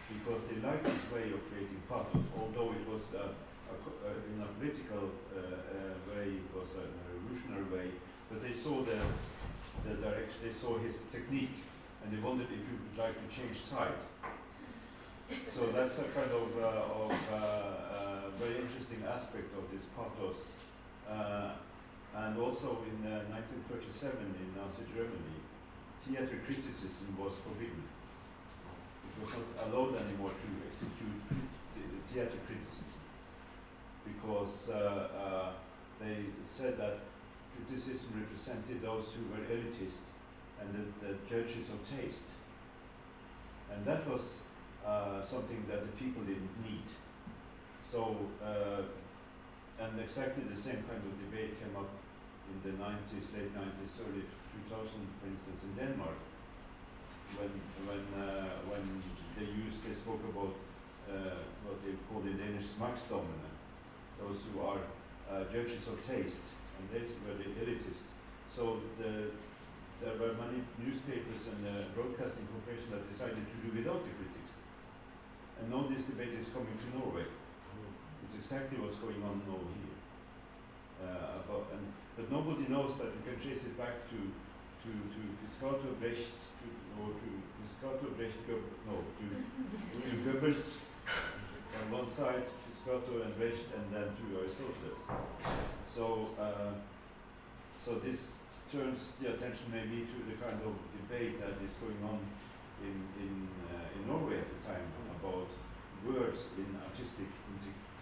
because 0.08 0.40
they 0.48 0.58
liked 0.62 0.86
his 0.86 1.02
way 1.10 1.26
of 1.34 1.40
creating 1.50 1.82
pathos, 1.88 2.22
although 2.38 2.70
it 2.72 2.84
was 2.88 3.02
uh, 3.14 3.26
a, 3.26 3.74
uh, 3.74 4.30
in 4.30 4.42
a 4.42 4.48
political 4.58 5.10
uh, 5.34 5.38
uh, 5.38 5.94
way, 6.10 6.38
it 6.38 6.48
was 6.54 6.70
a 6.78 6.86
revolutionary 7.10 7.66
way, 7.70 7.88
but 8.30 8.42
they 8.42 8.52
saw 8.52 8.82
the, 8.82 8.98
the 9.86 9.94
direction, 9.98 10.38
they 10.44 10.52
saw 10.52 10.78
his 10.78 11.02
technique, 11.10 11.58
and 12.02 12.12
they 12.12 12.20
wondered 12.22 12.46
if 12.54 12.62
he 12.62 12.74
would 12.78 12.96
like 12.98 13.14
to 13.18 13.26
change 13.34 13.58
side. 13.58 13.98
So 15.50 15.66
that's 15.74 15.98
a 15.98 16.06
kind 16.14 16.30
of, 16.30 16.48
uh, 16.54 17.02
of 17.02 17.12
uh, 17.34 18.30
very 18.38 18.62
interesting 18.62 19.02
aspect 19.10 19.50
of 19.58 19.66
this 19.74 19.82
pathos. 19.96 20.38
And 22.16 22.38
also 22.38 22.80
in 22.88 23.04
uh, 23.04 23.28
1937 23.28 24.16
in 24.16 24.48
Nazi 24.56 24.88
Germany, 24.88 25.36
theater 26.00 26.40
criticism 26.46 27.12
was 27.20 27.36
forbidden. 27.44 27.84
Was 29.20 29.32
not 29.32 29.68
allowed 29.68 29.96
anymore 29.96 30.30
to 30.30 30.48
execute 30.68 31.42
theater 32.12 32.38
criticism 32.46 32.84
because 34.04 34.70
uh, 34.70 35.08
uh, 35.12 35.50
they 36.00 36.24
said 36.44 36.78
that 36.78 37.00
criticism 37.56 38.10
represented 38.20 38.82
those 38.82 39.12
who 39.12 39.24
were 39.32 39.42
elitist 39.48 40.04
and 40.60 40.68
the, 40.72 40.84
the 41.06 41.12
judges 41.28 41.70
of 41.70 41.80
taste. 41.84 42.28
And 43.72 43.84
that 43.84 44.08
was 44.08 44.40
uh, 44.86 45.24
something 45.24 45.64
that 45.68 45.82
the 45.82 45.92
people 45.98 46.22
didn't 46.22 46.54
need. 46.62 46.86
So, 47.90 48.16
uh, 48.42 48.82
and 49.82 50.00
exactly 50.00 50.44
the 50.48 50.56
same 50.56 50.80
kind 50.88 51.02
of 51.02 51.12
debate 51.28 51.58
came 51.60 51.76
up 51.76 51.90
in 52.48 52.56
the 52.62 52.76
90s, 52.78 53.34
late 53.34 53.52
90s, 53.52 54.00
early 54.00 54.24
2000, 54.70 54.88
for 55.20 55.26
instance, 55.26 55.60
in 55.64 55.72
Denmark, 55.74 56.16
when 57.34 57.52
when 57.88 58.04
uh, 58.14 58.62
when 58.70 59.02
they 59.38 59.48
used, 59.50 59.82
they 59.82 59.94
spoke 59.94 60.22
about 60.30 60.54
uh, 61.10 61.42
what 61.66 61.76
they 61.84 61.94
call 62.08 62.22
the 62.22 62.34
Danish 62.38 62.70
smagsdommerne, 62.72 63.50
those 64.22 64.46
who 64.46 64.62
are 64.62 64.80
uh, 65.28 65.44
judges 65.52 65.86
of 65.90 65.98
taste, 66.06 66.46
and 66.78 66.84
they 66.94 67.02
were 67.26 67.36
the 67.36 67.50
elitist. 67.60 68.06
So 68.50 68.80
the 68.98 69.34
there 70.00 70.16
were 70.20 70.36
many 70.36 70.60
newspapers 70.76 71.48
and 71.48 71.60
uh, 71.64 71.88
broadcasting 71.96 72.44
corporations 72.52 72.92
that 72.92 73.08
decided 73.08 73.40
to 73.40 73.56
do 73.64 73.72
without 73.72 74.04
the 74.04 74.12
critics. 74.12 74.60
And 75.56 75.72
now 75.72 75.88
this 75.88 76.04
debate 76.04 76.36
is 76.36 76.52
coming 76.52 76.76
to 76.76 76.88
Norway. 76.92 77.24
It's 78.24 78.36
exactly 78.36 78.76
what's 78.76 79.00
going 79.00 79.22
on 79.24 79.40
now 79.48 79.56
here. 79.56 79.96
Uh, 81.00 81.40
about, 81.40 81.72
and, 81.72 81.80
but 82.16 82.28
nobody 82.32 82.68
knows 82.68 82.96
that 83.00 83.08
you 83.12 83.22
can 83.24 83.40
trace 83.40 83.64
it 83.64 83.76
back 83.80 84.04
to 84.12 84.18
to 84.86 84.92
to 85.14 85.20
Piscator, 85.42 85.92
Brecht, 85.98 86.38
to, 86.62 86.66
or 87.02 87.10
to 87.10 87.28
Piscator, 87.58 88.10
Brecht, 88.14 88.38
no, 88.86 89.02
to, 89.18 89.26
to 89.98 90.12
Goebbels 90.22 90.78
on 91.74 91.90
one 91.90 92.06
side, 92.06 92.46
Piscator 92.70 93.26
and 93.26 93.34
Brecht, 93.36 93.66
and 93.74 93.84
then 93.90 94.08
to 94.14 94.24
Aristoteles. 94.38 95.02
So 95.86 96.30
uh, 96.38 96.78
so 97.84 97.98
this 97.98 98.30
turns 98.70 99.00
the 99.20 99.34
attention 99.34 99.66
maybe 99.70 100.06
to 100.06 100.18
the 100.30 100.36
kind 100.38 100.58
of 100.62 100.74
debate 101.02 101.38
that 101.42 101.58
is 101.66 101.74
going 101.82 101.98
on 102.06 102.18
in 102.82 102.96
in 103.18 103.34
uh, 103.66 103.98
in 103.98 104.06
Norway 104.06 104.38
at 104.38 104.48
the 104.54 104.60
time 104.70 104.86
about 105.18 105.50
words 106.06 106.46
in 106.58 106.66
artistic 106.86 107.26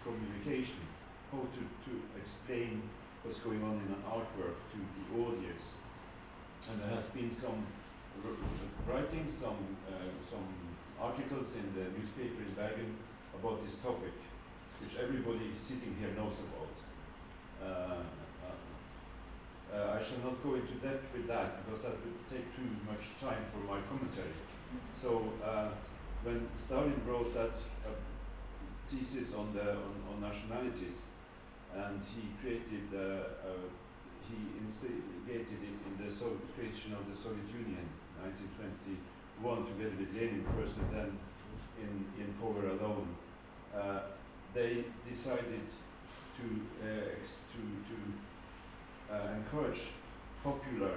communication, 0.05 0.85
how 1.31 1.41
to, 1.41 1.61
to 1.89 1.93
explain 2.21 2.81
what's 3.23 3.39
going 3.39 3.63
on 3.63 3.81
in 3.81 3.89
an 3.89 4.03
artwork 4.05 4.57
to 4.69 4.77
the 4.77 5.05
audience. 5.25 5.73
And 6.69 6.81
there 6.81 6.95
has 6.95 7.07
been 7.07 7.29
some 7.29 7.65
writing, 8.87 9.29
some 9.29 9.77
uh, 9.87 10.09
some 10.29 10.47
articles 10.99 11.53
in 11.55 11.67
the 11.77 11.91
newspaper 11.97 12.41
in 12.41 12.53
Bergen 12.55 12.95
about 13.37 13.63
this 13.63 13.75
topic, 13.75 14.15
which 14.81 14.97
everybody 14.97 15.51
sitting 15.61 15.95
here 15.99 16.13
knows 16.15 16.33
about. 16.45 16.75
Uh, 17.61 18.01
uh, 18.45 18.55
uh, 19.75 19.97
I 19.97 20.03
shall 20.03 20.21
not 20.23 20.41
go 20.43 20.55
into 20.55 20.73
depth 20.81 21.05
with 21.13 21.27
that 21.27 21.65
because 21.65 21.83
that 21.83 21.97
would 22.01 22.21
take 22.29 22.47
too 22.55 22.69
much 22.89 23.13
time 23.19 23.43
for 23.51 23.61
my 23.67 23.79
commentary. 23.89 24.33
So 25.01 25.33
uh, 25.43 25.69
when 26.23 26.47
Stalin 26.55 27.01
wrote 27.05 27.33
that 27.33 27.55
uh, 27.85 27.93
thesis 28.87 29.33
on 29.33 29.53
the 29.53 29.71
on, 29.71 29.93
on 30.09 30.21
nationalities, 30.21 30.97
and 31.75 32.01
he 32.15 32.29
created, 32.41 32.87
uh, 32.95 33.49
he 34.29 34.37
instigated 34.61 35.59
it 35.61 35.77
in 35.85 35.93
the 35.99 36.09
so 36.13 36.37
creation 36.55 36.93
of 36.93 37.03
the 37.09 37.15
Soviet 37.15 37.47
Union, 37.51 37.85
1921, 38.21 39.65
together 39.65 39.95
with 39.99 40.13
Lenin 40.13 40.45
first, 40.55 40.77
and 40.77 40.89
then 40.93 41.11
in, 41.81 41.93
in 42.19 42.27
Power 42.39 42.69
Alone. 42.77 43.07
Uh, 43.75 43.99
they 44.53 44.85
decided 45.07 45.67
to, 46.37 46.45
uh, 46.81 47.11
to, 47.21 47.61
to 47.89 47.95
uh, 49.13 49.35
encourage 49.35 49.91
popular 50.43 50.95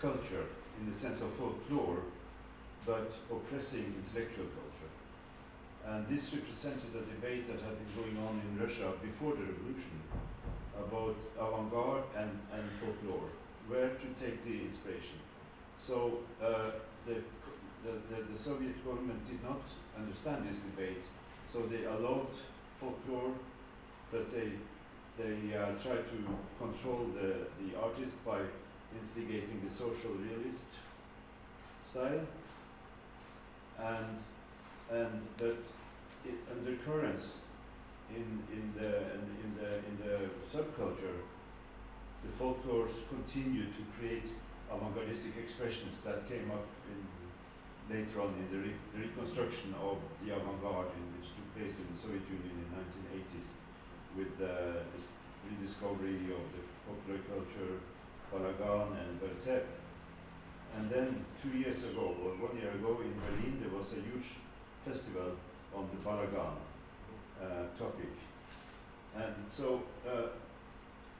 culture 0.00 0.44
in 0.78 0.90
the 0.90 0.96
sense 0.96 1.20
of 1.20 1.32
folklore, 1.34 2.02
but 2.84 3.12
oppressing 3.30 3.94
intellectual 3.96 4.46
culture. 4.46 4.90
And 5.86 6.06
this 6.08 6.32
represented 6.32 6.90
a 6.94 7.02
debate 7.14 7.46
that 7.48 7.60
had 7.60 7.74
been 7.78 7.92
going 7.96 8.26
on 8.26 8.40
in 8.40 8.60
Russia 8.60 8.92
before 9.02 9.32
the 9.32 9.42
revolution 9.42 9.98
about 10.78 11.16
avant-garde 11.38 12.04
and, 12.16 12.30
and 12.52 12.64
folklore, 12.80 13.28
where 13.68 13.90
to 13.90 14.06
take 14.20 14.44
the 14.44 14.62
inspiration. 14.62 15.18
So 15.84 16.18
uh, 16.42 16.70
the, 17.06 17.14
the, 17.84 17.92
the, 18.08 18.32
the 18.32 18.38
Soviet 18.38 18.84
government 18.84 19.26
did 19.28 19.42
not 19.42 19.62
understand 19.98 20.48
this 20.48 20.58
debate, 20.58 21.02
so 21.52 21.62
they 21.62 21.84
allowed 21.84 22.32
folklore, 22.80 23.32
but 24.10 24.30
they, 24.32 24.52
they 25.18 25.56
uh, 25.56 25.72
tried 25.82 26.04
to 26.08 26.18
control 26.58 27.06
the, 27.14 27.46
the 27.62 27.78
artist 27.78 28.24
by 28.24 28.40
instigating 29.00 29.60
the 29.66 29.72
social 29.72 30.10
realist 30.12 30.66
style 31.84 32.26
and 33.78 34.18
and 34.90 35.22
that 35.38 35.56
it, 36.24 36.34
undercurrents 36.50 37.34
in 38.16 38.28
in 38.52 38.64
the 38.78 38.92
in, 39.42 39.50
the 39.58 39.70
in 39.88 39.94
the 40.04 40.16
subculture 40.52 41.18
the 42.24 42.32
folklores 42.38 42.94
continue 43.08 43.66
to 43.66 43.82
create 43.96 44.28
avant-gardistic 44.70 45.34
expressions 45.42 45.98
that 46.04 46.28
came 46.28 46.50
up 46.50 46.66
in 46.90 47.00
later 47.90 48.22
on 48.22 48.30
in 48.38 48.46
the, 48.52 48.60
re- 48.62 48.82
the 48.94 49.00
reconstruction 49.04 49.74
of 49.82 49.98
the 50.22 50.30
avant-garde 50.32 50.94
which 51.18 51.34
took 51.34 51.48
place 51.56 51.76
in 51.82 51.86
the 51.92 51.98
Soviet 51.98 52.22
Union 52.30 52.54
in 52.62 52.66
the 52.70 52.78
1980s 52.78 53.48
with 54.16 54.32
uh, 54.40 54.80
this 54.94 55.10
rediscovery 55.44 56.30
of 56.30 56.44
the 56.54 56.62
popular 56.86 57.20
culture 57.26 57.82
Balagan 58.32 58.96
and 58.96 59.20
Vertep. 59.20 59.64
And 60.76 60.88
then 60.88 61.24
two 61.42 61.58
years 61.58 61.84
ago, 61.84 62.16
or 62.22 62.30
one 62.40 62.56
year 62.56 62.70
ago 62.70 62.96
in 63.04 63.12
Berlin, 63.20 63.60
there 63.60 63.76
was 63.76 63.92
a 63.92 64.00
huge 64.00 64.40
festival 64.86 65.36
on 65.74 65.88
the 65.92 66.00
Balagan 66.08 66.56
topic. 67.78 68.12
And 69.16 69.34
so, 69.50 69.82
uh, 70.08 70.28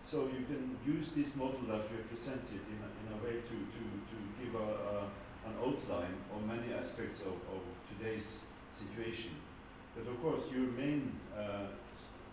so 0.04 0.26
you 0.26 0.44
can 0.46 0.76
use 0.86 1.10
this 1.14 1.34
model 1.36 1.60
that 1.68 1.90
we 1.90 1.98
presented 2.14 2.60
in 2.72 2.78
a, 2.80 2.88
in 3.00 3.06
a 3.12 3.24
way 3.24 3.40
to, 3.40 3.56
to, 3.74 3.82
to 4.10 4.16
give 4.40 4.54
a, 4.54 4.64
a, 4.64 4.98
an 5.48 5.54
outline 5.60 6.16
on 6.34 6.46
many 6.46 6.72
aspects 6.72 7.20
of, 7.20 7.34
of 7.54 7.62
today's 7.90 8.40
situation. 8.74 9.32
But 9.94 10.10
of 10.10 10.22
course, 10.22 10.40
your 10.50 10.68
main 10.72 11.12
uh, 11.36 11.68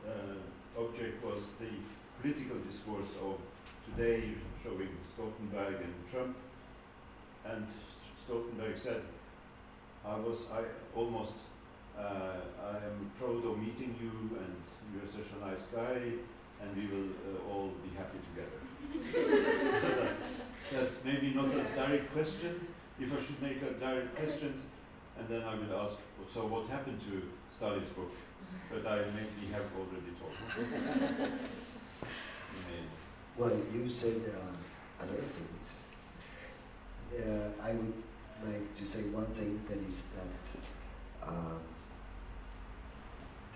uh, 0.08 0.82
object 0.82 1.24
was 1.24 1.42
the 1.60 1.70
political 2.22 2.58
discourse 2.60 3.10
of 3.22 3.38
today 3.90 4.34
showing 4.64 4.90
Stoltenberg 5.12 5.82
and 5.82 5.94
Trump. 6.10 6.36
And 7.46 7.68
Stoltenberg 8.26 8.78
said, 8.78 9.02
I 10.06 10.16
was, 10.18 10.38
I 10.54 10.64
almost, 10.96 11.34
uh, 11.98 12.02
I 12.64 12.78
am 12.78 13.12
proud 13.18 13.46
of 13.46 13.58
meeting 13.58 13.96
you 14.00 14.38
and 14.38 14.56
you're 14.94 15.10
such 15.10 15.32
a 15.38 15.46
nice 15.46 15.64
guy 15.68 16.14
and 16.62 16.76
we 16.76 16.88
will 16.88 17.10
uh, 17.10 17.52
all 17.52 17.72
be 17.84 17.90
happy 17.96 18.20
together. 18.30 18.60
so 19.72 20.02
that, 20.02 20.14
that's 20.72 21.00
maybe 21.06 21.34
not 21.34 21.48
a 21.54 21.64
direct 21.76 22.12
question. 22.12 22.68
If 23.00 23.14
I 23.14 23.22
should 23.24 23.42
make 23.42 23.62
a 23.62 23.72
direct 23.80 24.16
question, 24.16 24.54
and 25.18 25.28
then 25.30 25.44
I 25.44 25.56
will 25.56 25.80
ask, 25.80 25.96
so 26.30 26.46
what 26.48 26.68
happened 26.68 27.00
to 27.02 27.24
Stalin's 27.50 27.90
book? 27.90 28.12
But 28.70 28.86
I 28.86 29.06
maybe 29.16 29.52
have 29.54 29.64
already 29.78 30.12
talked. 30.20 31.32
Well, 33.40 33.58
you 33.74 33.90
said 33.90 34.22
there 34.26 34.36
are 34.36 34.56
other 35.02 35.22
things. 35.22 35.86
Uh, 37.10 37.64
I 37.64 37.72
would 37.72 37.94
like 38.44 38.76
to 38.76 38.86
say 38.86 39.04
one 39.16 39.28
thing 39.28 39.62
that 39.70 39.78
is 39.88 40.08
that 40.12 41.26
um, 41.26 41.62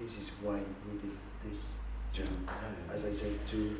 this 0.03 0.17
is 0.17 0.31
why 0.41 0.59
we 0.85 0.97
did 0.99 1.15
this 1.45 1.79
to, 2.13 2.23
as 2.93 3.05
I 3.05 3.13
said, 3.13 3.35
to 3.47 3.77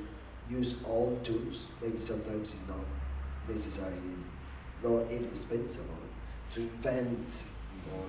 use 0.49 0.75
all 0.85 1.17
tools. 1.23 1.67
Maybe 1.81 1.99
sometimes 1.99 2.53
it's 2.53 2.67
not 2.67 2.85
necessary 3.47 3.93
nor 4.81 5.01
indispensable 5.09 6.03
to 6.53 6.61
invent 6.61 7.43
more 7.89 8.05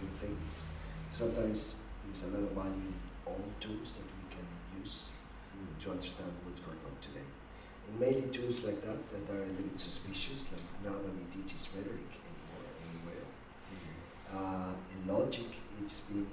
new 0.00 0.08
things. 0.16 0.66
Sometimes 1.12 1.76
there's 2.06 2.24
a 2.24 2.36
lot 2.36 2.42
of 2.48 2.50
value 2.56 2.72
in 2.72 2.94
all 3.26 3.44
tools 3.60 3.92
that 3.92 4.08
we 4.18 4.24
can 4.34 4.46
use 4.82 5.04
Mm. 5.54 5.78
to 5.82 5.90
understand 5.92 6.32
what's 6.44 6.60
going 6.62 6.78
on 6.84 6.96
today. 7.00 7.22
And 7.86 8.00
mainly 8.00 8.28
tools 8.36 8.64
like 8.64 8.82
that 8.82 8.98
that 9.12 9.30
are 9.32 9.42
a 9.42 9.46
little 9.46 9.70
bit 9.70 9.78
suspicious, 9.78 10.50
like 10.50 10.66
nobody 10.82 11.24
teaches 11.32 11.68
rhetoric 11.76 12.10
anymore 12.26 12.66
anywhere. 12.86 13.26
Mhm. 13.70 13.92
Uh, 14.34 14.72
in 14.92 15.06
logic, 15.06 15.46
it's 15.80 16.00
been 16.10 16.26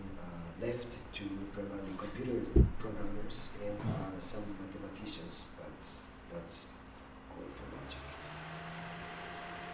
left 0.62 0.88
to 1.14 1.24
primarily 1.54 1.94
computer 1.98 2.38
programmers 2.78 3.50
and 3.66 3.78
uh, 3.82 4.20
some 4.20 4.46
mathematicians, 4.60 5.46
but 5.58 5.74
that's 6.32 6.66
all 7.32 7.50
for 7.58 7.68
logic. 7.76 8.06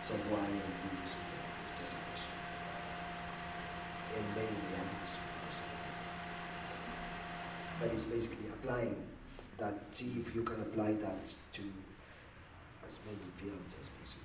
So 0.02 0.14
why 0.32 0.48
are 0.48 0.72
we 0.80 0.90
using 1.04 1.28
them? 1.28 1.44
It's 1.68 1.80
just 1.80 1.94
a 1.94 2.02
question. 2.08 2.36
And 4.16 4.26
maybe 4.36 4.56
they 4.72 4.80
useful 5.04 5.28
for 5.44 5.52
something. 5.52 5.96
But 7.80 7.90
it's 7.92 8.06
basically 8.06 8.48
applying 8.48 8.96
that, 9.58 9.76
see 9.92 10.22
if 10.22 10.34
you 10.34 10.44
can 10.44 10.62
apply 10.62 10.94
that 10.94 11.28
to 11.54 11.64
as 12.88 13.00
many 13.06 13.28
fields 13.36 13.76
as 13.82 13.88
possible. 14.00 14.24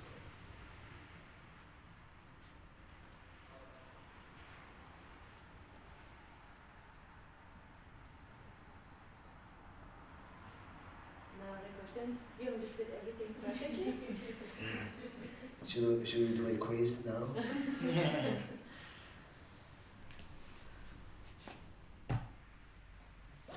Now 11.43 11.59
the 11.59 11.92
questions. 12.03 12.19
You 12.41 12.49
understood 12.53 12.87
everything 12.99 13.35
perfectly. 13.45 13.93
Should, 15.67 15.99
we- 15.99 16.05
should 16.05 16.29
we 16.31 16.35
do 16.37 16.47
a 16.47 16.55
quiz 16.57 17.05
now? 17.05 17.23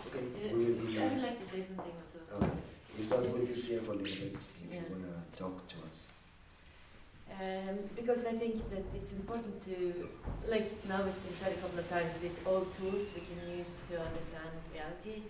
Okay, 0.06 0.26
we 0.52 0.64
will 0.64 0.86
be, 0.86 0.98
I 0.98 1.04
would 1.08 1.22
like 1.22 1.38
to 1.44 1.46
say 1.50 1.62
something 1.66 1.92
also. 2.02 2.44
okay. 2.44 2.52
If 2.98 3.10
not, 3.10 3.20
we'll 3.28 3.46
be 3.46 3.52
here 3.54 3.80
for 3.82 3.92
a 3.92 3.96
little 3.96 4.14
bit 4.16 4.34
if 4.36 4.58
Yeah. 4.70 4.80
you 4.80 4.86
wanna 4.90 5.16
talk 5.36 5.66
to 5.68 5.76
us. 5.88 6.12
Um, 7.40 7.76
because 7.94 8.24
I 8.24 8.32
think 8.32 8.70
that 8.70 8.84
it's 8.94 9.12
important 9.12 9.60
to, 9.64 10.08
like 10.48 10.70
now 10.88 11.04
it's 11.04 11.18
been 11.18 11.36
said 11.42 11.52
a 11.52 11.60
couple 11.60 11.78
of 11.80 11.88
times, 11.88 12.12
these 12.22 12.38
old 12.46 12.72
tools 12.78 13.10
we 13.14 13.22
can 13.28 13.58
use 13.58 13.76
to 13.90 14.00
understand 14.00 14.52
reality, 14.72 15.22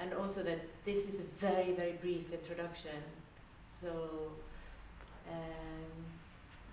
and 0.00 0.14
also 0.14 0.42
that 0.42 0.60
this 0.84 0.98
is 1.08 1.20
a 1.20 1.22
very, 1.38 1.72
very 1.72 1.92
brief 1.92 2.32
introduction. 2.32 2.98
So, 3.80 4.32
um, 5.30 5.92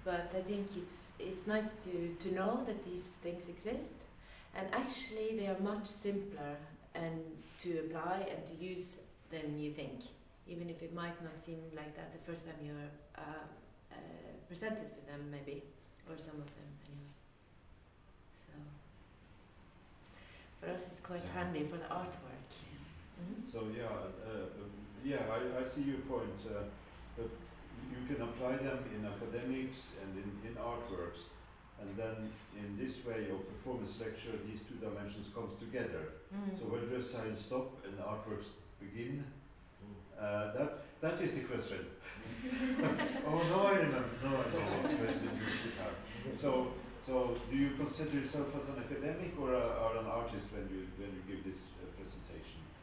but 0.04 0.32
I 0.36 0.42
think 0.42 0.68
it's 0.78 1.12
it's 1.20 1.46
nice 1.48 1.70
to, 1.86 2.16
to 2.24 2.34
know 2.34 2.64
that 2.66 2.84
these 2.86 3.04
things 3.24 3.50
exist, 3.50 3.94
and 4.56 4.68
actually 4.74 5.38
they 5.38 5.48
are 5.48 5.60
much 5.60 5.86
simpler 5.86 6.56
and 6.96 7.22
to 7.60 7.80
apply 7.80 8.28
and 8.32 8.46
to 8.48 8.54
use 8.64 8.98
than 9.30 9.60
you 9.60 9.72
think, 9.72 10.00
even 10.48 10.70
if 10.70 10.82
it 10.82 10.94
might 10.94 11.22
not 11.24 11.42
seem 11.42 11.60
like 11.76 11.96
that 11.96 12.12
the 12.14 12.32
first 12.32 12.46
time 12.46 12.56
you're. 12.64 12.92
Uh, 13.18 13.46
uh, 13.92 13.96
presented 14.48 14.90
with 14.96 15.08
them 15.08 15.20
maybe 15.32 15.64
or 16.10 16.18
some 16.18 16.36
of 16.36 16.46
them 16.56 16.70
anyway 16.86 17.12
so 18.36 18.54
for 20.60 20.68
us 20.74 20.82
it's 20.90 21.00
quite 21.02 21.24
Yeah. 21.26 21.44
handy 21.44 21.64
for 21.66 21.78
the 21.78 21.86
artwork 21.86 22.48
Mhm. 23.20 23.51
So 23.51 23.59
yeah, 23.76 23.89
uh, 24.30 24.61
um, 24.61 24.72
yeah, 25.03 25.24
I, 25.36 25.61
I 25.61 25.63
see 25.65 25.84
your 25.84 26.01
point. 26.13 26.39
Uh, 26.45 26.63
but 27.18 27.30
you 27.91 28.01
can 28.07 28.22
apply 28.22 28.57
them 28.57 28.80
in 28.93 29.05
academics 29.05 29.93
and 30.01 30.11
in, 30.22 30.30
in 30.47 30.53
artworks, 30.55 31.22
and 31.82 31.89
then 31.97 32.15
in 32.57 32.78
this 32.78 33.05
way 33.05 33.30
of 33.34 33.39
performance 33.53 33.99
lecture, 33.99 34.36
these 34.45 34.61
two 34.68 34.76
dimensions 34.76 35.28
comes 35.34 35.53
together. 35.59 36.03
Mm. 36.34 36.59
So 36.59 36.65
where 36.65 36.86
does 36.86 37.09
science 37.09 37.41
stop 37.41 37.68
and 37.86 37.97
artworks 37.99 38.49
begin? 38.80 39.24
Mm. 39.24 40.24
Uh, 40.24 40.53
that 40.57 40.70
that 41.01 41.22
is 41.22 41.34
the 41.34 41.41
question. 41.41 41.86
oh 43.28 43.41
no, 43.51 43.68
I 43.68 43.76
remember. 43.86 44.13
No, 44.24 44.30
I 44.30 44.45
know 44.53 44.65
what 44.78 44.97
question 45.01 45.32
you 45.41 45.51
should 45.59 45.78
have. 45.82 45.95
So 46.38 46.74
so 47.05 47.38
do 47.49 47.55
you 47.55 47.70
consider 47.78 48.20
yourself 48.20 48.47
as 48.59 48.68
an 48.68 48.84
academic 48.84 49.32
or, 49.39 49.53
a, 49.53 49.65
or 49.84 49.95
an 49.97 50.07
artist 50.07 50.51
when 50.51 50.68
you 50.70 50.88